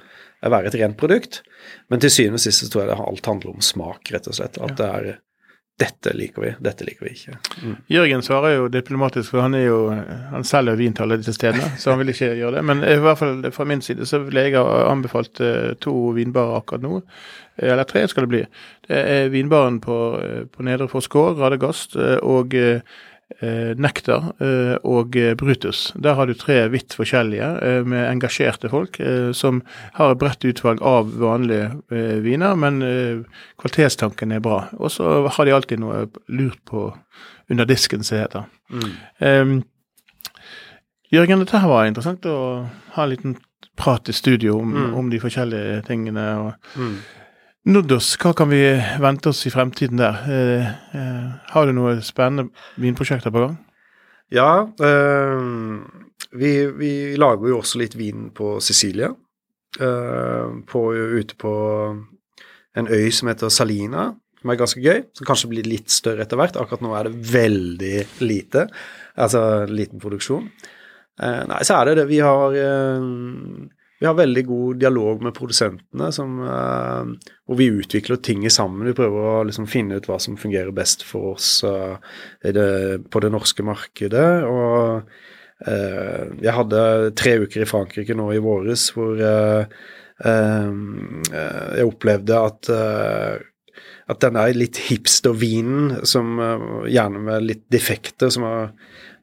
være 0.46 0.70
et 0.70 0.78
rent 0.78 0.98
produkt. 1.00 1.42
Men 1.90 2.04
til 2.04 2.14
syvende 2.14 2.38
og 2.38 2.46
sist 2.46 2.70
tror 2.70 2.86
jeg 2.86 2.94
det 2.94 3.02
alt 3.02 3.32
handler 3.32 3.56
om 3.56 3.66
smak, 3.66 4.14
rett 4.14 4.30
og 4.30 4.38
slett. 4.38 4.62
At 4.62 4.78
det 4.78 4.92
er 4.92 5.14
dette 5.76 6.14
liker 6.16 6.40
vi, 6.42 6.52
dette 6.64 6.86
liker 6.88 7.04
vi 7.04 7.12
ikke. 7.12 7.34
Mm. 7.60 7.72
Jørgen 7.92 8.22
svarer 8.24 8.54
jo 8.54 8.68
diplomatisk, 8.72 9.34
for 9.34 9.44
han 9.44 9.58
er 9.58 9.66
jo, 9.66 9.80
han 10.32 10.46
selger 10.48 10.78
vin 10.80 10.94
til 10.96 11.04
alle 11.04 11.18
disse 11.20 11.34
stedene, 11.36 11.68
så 11.82 11.92
han 11.92 12.00
vil 12.00 12.14
ikke 12.14 12.30
gjøre 12.40 12.54
det. 12.56 12.62
Men 12.70 12.84
i 12.88 12.94
hvert 13.04 13.20
fall 13.20 13.44
fra 13.52 13.68
min 13.68 13.84
side 13.84 14.08
så 14.08 14.22
ville 14.24 14.46
jeg 14.46 14.56
ha 14.56 14.86
anbefalt 14.88 15.42
uh, 15.44 15.74
to 15.84 16.14
vinbarer 16.16 16.62
akkurat 16.62 16.86
nå. 16.86 17.02
Eh, 17.58 17.72
eller 17.72 17.88
tre 17.90 18.06
skal 18.08 18.26
det 18.26 18.34
bli. 18.34 18.46
Det 18.88 19.02
er 19.18 19.34
vinbaren 19.34 19.82
på, 19.84 20.00
på 20.54 20.66
Nedre 20.68 20.88
Forskår, 20.92 21.36
Radegast, 21.42 21.98
og 22.22 22.56
Eh, 23.40 23.74
Nektar 23.82 24.36
eh, 24.38 24.76
og 24.86 25.16
eh, 25.18 25.34
Brutus. 25.36 25.90
Der 25.98 26.14
har 26.14 26.30
du 26.30 26.36
tre 26.38 26.60
vidt 26.70 26.94
forskjellige 26.94 27.82
med 27.90 28.06
engasjerte 28.06 28.70
folk 28.70 29.00
som 29.34 29.64
har 29.98 30.14
et 30.14 30.20
bredt 30.22 30.46
utvalg 30.46 30.84
av 30.86 31.10
vanlige 31.20 31.72
viner, 32.22 32.54
men 32.56 32.78
kvalitetstanken 33.58 34.36
er 34.36 34.44
bra. 34.46 34.68
Og 34.78 34.94
så 34.94 35.26
har 35.26 35.46
de 35.46 35.56
alltid 35.56 35.82
noe 35.82 36.06
lurt 36.30 36.62
på 36.70 36.92
under 37.50 37.66
disken, 37.66 38.06
som 38.06 38.16
det 38.16 38.24
heter. 38.28 38.46
Mm. 38.70 38.94
Um, 39.20 39.58
Jørgen, 41.14 41.42
dette 41.42 41.60
her 41.62 41.70
var 41.70 41.90
interessant 41.90 42.26
å 42.30 42.38
ha 42.96 43.04
en 43.04 43.12
liten 43.12 43.36
prat 43.78 44.10
i 44.10 44.16
studio 44.16 44.60
om, 44.62 44.74
mm. 44.74 44.96
om 45.02 45.10
de 45.10 45.22
forskjellige 45.22 45.82
tingene. 45.90 46.26
og 46.46 46.78
mm. 46.78 46.96
Noddos, 47.66 48.12
hva 48.22 48.30
kan 48.38 48.52
vi 48.52 48.60
vente 49.02 49.32
oss 49.32 49.40
i 49.50 49.50
fremtiden 49.50 49.98
der? 49.98 50.18
Eh, 50.30 50.66
eh, 50.94 51.30
har 51.50 51.66
du 51.66 51.72
noen 51.74 52.02
spennende 52.06 52.52
vinprosjekter 52.78 53.34
på 53.34 53.42
gang? 53.42 53.56
Ja, 54.30 54.68
eh, 54.86 55.40
vi, 56.38 56.52
vi, 56.78 56.92
lager 57.18 57.50
jo 57.50 57.64
også 57.64 57.82
litt 57.82 57.96
vin 57.98 58.28
på 58.38 58.60
Sicilia. 58.62 59.10
Eh, 59.82 60.54
på, 60.70 60.84
ute 60.94 61.38
på 61.42 61.56
en 62.78 62.92
øy 62.92 63.10
som 63.10 63.32
heter 63.34 63.50
Salina, 63.50 64.12
som 64.44 64.54
er 64.54 64.62
ganske 64.62 64.86
gøy. 64.86 65.02
Som 65.18 65.26
kanskje 65.32 65.50
blir 65.56 65.66
litt 65.66 65.90
større 65.90 66.22
etter 66.28 66.38
hvert. 66.38 66.62
Akkurat 66.62 66.86
nå 66.86 66.94
er 66.94 67.10
det 67.10 67.34
veldig 67.34 67.96
lite, 68.22 68.68
altså 69.18 69.66
liten 69.72 70.04
produksjon. 70.04 70.52
Eh, 71.18 71.42
nei, 71.50 71.64
så 71.66 71.80
er 71.80 71.90
det 71.90 71.98
det 72.04 72.10
vi 72.14 72.22
har 72.22 72.62
eh, 72.62 73.10
vi 74.00 74.06
har 74.06 74.18
veldig 74.18 74.44
god 74.46 74.80
dialog 74.80 75.22
med 75.24 75.34
produsentene, 75.36 76.12
som, 76.12 76.40
uh, 76.44 77.06
hvor 77.48 77.60
vi 77.60 77.70
utvikler 77.72 78.20
ting 78.20 78.44
sammen. 78.52 78.88
Vi 78.90 78.96
prøver 78.98 79.30
å 79.30 79.44
liksom, 79.48 79.68
finne 79.72 79.96
ut 80.00 80.10
hva 80.10 80.20
som 80.22 80.36
fungerer 80.40 80.76
best 80.76 81.06
for 81.08 81.36
oss 81.36 81.64
uh, 81.64 81.96
det, 82.44 82.68
på 83.12 83.24
det 83.24 83.32
norske 83.32 83.64
markedet. 83.66 84.44
Og 84.50 85.08
uh, 85.70 86.24
jeg 86.44 86.58
hadde 86.60 86.82
tre 87.16 87.38
uker 87.46 87.64
i 87.64 87.70
Frankrike 87.70 88.18
nå 88.18 88.28
i 88.36 88.44
våres 88.44 88.90
hvor 88.96 89.16
jeg 89.20 89.68
opplevde 91.84 92.36
at 92.40 92.70
at 94.06 94.22
den 94.22 94.38
er 94.38 94.54
litt 94.56 94.78
hipster-vinen, 94.86 95.98
gjerne 96.88 97.20
med 97.26 97.48
litt 97.50 97.64
defekter, 97.74 98.30
som 98.32 98.46
har 98.48 98.70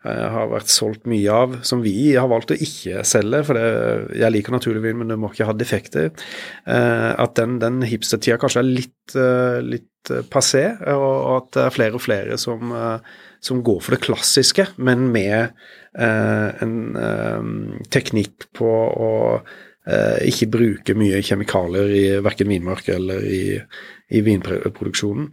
har 0.02 0.50
vært 0.50 0.70
solgt 0.72 1.06
mye 1.10 1.30
av, 1.30 1.56
som 1.66 1.82
vi 1.84 2.14
har 2.16 2.28
valgt 2.30 2.50
å 2.54 2.58
ikke 2.58 3.04
selge. 3.06 3.42
For 3.46 3.58
det, 3.58 3.66
jeg 4.18 4.34
liker 4.34 4.56
naturligvin, 4.56 4.98
men 4.98 5.12
du 5.12 5.16
må 5.20 5.30
ikke 5.30 5.46
ha 5.48 5.54
defekter. 5.56 6.10
Eh, 6.66 7.10
at 7.12 7.36
den, 7.38 7.58
den 7.62 7.82
hipstertida 7.86 8.38
kanskje 8.42 8.62
er 8.64 8.70
litt, 8.80 9.16
eh, 9.16 9.58
litt 9.62 10.12
passé, 10.32 10.64
og 10.90 11.28
at 11.36 11.50
det 11.54 11.66
er 11.68 11.74
flere 11.76 11.94
og 11.94 12.02
flere 12.02 12.38
som, 12.40 12.72
som 13.38 13.60
går 13.62 13.76
for 13.84 13.94
det 13.94 14.00
klassiske, 14.02 14.64
men 14.82 15.04
med 15.14 15.52
en 15.94 16.72
teknikk 17.94 18.48
på 18.58 18.66
å 19.06 19.10
ikke 20.26 20.48
bruke 20.56 20.96
mye 20.98 21.20
kjemikalier 21.22 21.94
i 21.94 22.02
verken 22.24 22.50
vinmark 22.50 22.90
eller 22.96 23.22
i, 23.22 23.44
i 24.10 24.24
vinproduksjonen. 24.26 25.30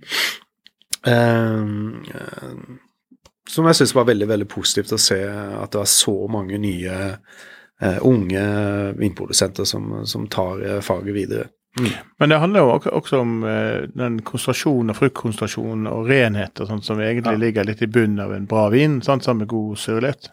Som 3.50 3.66
jeg 3.70 3.80
syns 3.80 3.96
var 3.98 4.10
veldig 4.10 4.28
veldig 4.30 4.50
positivt 4.52 4.94
å 4.94 5.02
se 5.02 5.20
at 5.26 5.72
det 5.74 5.82
var 5.82 5.90
så 5.90 6.16
mange 6.30 6.60
nye 6.62 6.98
uh, 7.82 8.00
unge 8.06 8.44
vinprodusenter 9.00 9.66
som, 9.66 10.04
som 10.06 10.28
tar 10.30 10.62
uh, 10.62 10.76
faget 10.86 11.16
videre. 11.16 11.48
Mm. 11.80 11.92
Men 12.22 12.30
det 12.30 12.40
handler 12.42 12.66
jo 12.66 12.76
også 13.00 13.22
om 13.24 13.40
uh, 13.46 13.86
den 13.94 14.20
konsentrasjonen 14.26 14.94
og 14.94 15.00
fruktkonsentrasjonen 15.00 15.90
og 15.90 16.10
renhet 16.10 16.62
og 16.62 16.70
sånt 16.70 16.86
som 16.86 17.02
egentlig 17.02 17.38
ja. 17.38 17.44
ligger 17.46 17.70
litt 17.70 17.82
i 17.86 17.90
bunnen 17.90 18.22
av 18.22 18.36
en 18.36 18.50
bra 18.50 18.68
vin, 18.74 19.00
sant, 19.06 19.26
sammen 19.26 19.46
med 19.46 19.54
god 19.54 19.82
syrlighet. 19.82 20.30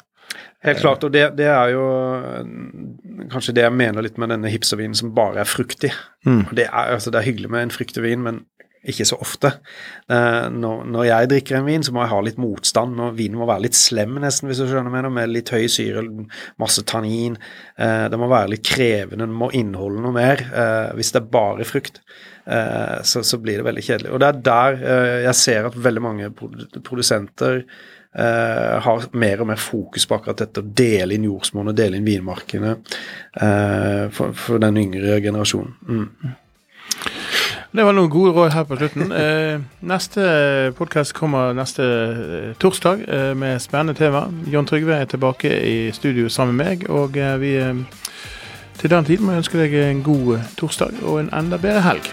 Helt 0.67 0.81
klart, 0.83 1.05
og 1.07 1.13
det, 1.15 1.23
det, 1.39 1.47
er 1.47 1.71
jo 1.71 1.85
kanskje 3.31 3.55
det 3.55 3.63
jeg 3.63 3.75
mener 3.77 4.03
litt 4.03 4.17
med 4.19 4.33
denne 4.33 4.51
hipservinen 4.51 4.97
som 4.99 5.13
bare 5.15 5.45
er 5.45 5.49
fruktig. 5.49 5.93
Mm. 6.27 6.49
Det, 6.51 6.67
er, 6.67 6.97
altså, 6.97 7.13
det 7.15 7.21
er 7.21 7.29
hyggelig 7.29 7.53
med 7.53 7.67
en 7.67 7.75
fruktig 7.75 8.03
vin, 8.03 8.25
men 8.25 8.41
ikke 8.91 9.07
så 9.09 9.19
ofte. 9.23 9.53
Eh, 10.13 10.47
når, 10.53 11.01
jeg 11.09 11.31
drikker 11.33 11.59
en 11.59 11.67
vin, 11.69 11.85
så 11.85 11.95
må 11.95 12.05
jeg 12.05 12.13
ha 12.13 12.21
litt 12.25 12.39
motstand. 12.41 13.01
og 13.03 13.17
Vinen 13.19 13.41
må 13.41 13.49
være 13.49 13.67
litt 13.67 13.79
slem, 13.79 14.19
nesten, 14.23 14.51
hvis 14.51 14.63
du 14.63 14.69
skjønner 14.71 14.93
meg, 14.93 15.09
med 15.15 15.33
litt 15.33 15.53
høy 15.55 15.67
syre, 15.73 16.05
masse 16.63 16.85
tannin. 16.89 17.39
Eh, 17.79 18.07
det 18.13 18.21
må 18.21 18.31
være 18.31 18.55
litt 18.55 18.65
krevende, 18.67 19.25
den 19.25 19.37
må 19.37 19.51
inneholde 19.57 20.05
noe 20.05 20.17
mer. 20.17 20.47
Eh, 20.47 20.95
hvis 20.99 21.13
det 21.15 21.23
er 21.23 21.35
bare 21.37 21.69
frukt, 21.69 22.03
så, 22.47 23.39
blir 23.43 23.59
det 23.59 23.65
veldig 23.67 23.83
kjedelig. 23.83 24.11
Og 24.15 24.21
det 24.23 24.27
er 24.29 24.37
der 24.47 24.77
jeg 25.25 25.35
ser 25.35 25.65
at 25.67 25.79
veldig 25.83 26.03
mange 26.05 26.29
produsenter 26.31 27.65
har 28.87 29.09
mer 29.19 29.43
og 29.43 29.49
mer 29.51 29.59
fokus 29.59 30.07
på 30.07 30.15
akkurat 30.15 30.45
dette 30.45 30.63
å 30.63 30.71
dele 30.79 31.19
inn 31.19 31.27
jordsmonnet, 31.27 31.75
dele 31.75 31.99
inn 31.99 32.07
vinmarkene 32.07 32.77
for, 34.15 34.31
for, 34.31 34.63
den 34.63 34.79
yngre 34.85 35.19
generasjonen. 35.27 35.75
Mm. 35.91 36.37
Det 37.77 37.85
var 37.85 37.93
noen 37.93 38.09
gode 38.09 38.31
råd 38.33 38.55
her 38.55 38.65
på 38.65 38.77
slutten. 38.79 39.11
Eh, 39.27 39.61
neste 39.85 40.23
podkast 40.79 41.13
kommer 41.17 41.53
neste 41.57 41.85
eh, 41.85 42.55
torsdag 42.61 43.03
eh, 43.05 43.33
med 43.37 43.61
spennende 43.61 43.95
tema. 43.95 44.27
John 44.49 44.67
Trygve 44.67 44.97
er 44.97 45.05
tilbake 45.05 45.51
i 45.61 45.93
studio 45.93 46.29
sammen 46.33 46.57
med 46.57 46.67
meg. 46.67 46.89
Og 46.89 47.21
vi 47.41 47.53
til 48.81 48.91
den 48.91 49.05
tid 49.05 49.21
må 49.21 49.33
jeg 49.35 49.45
ønske 49.45 49.61
deg 49.61 49.77
en 49.83 50.03
god 50.03 50.39
torsdag 50.57 51.05
og 51.05 51.21
en 51.21 51.33
enda 51.37 51.61
bedre 51.61 51.85
helg. 51.85 52.13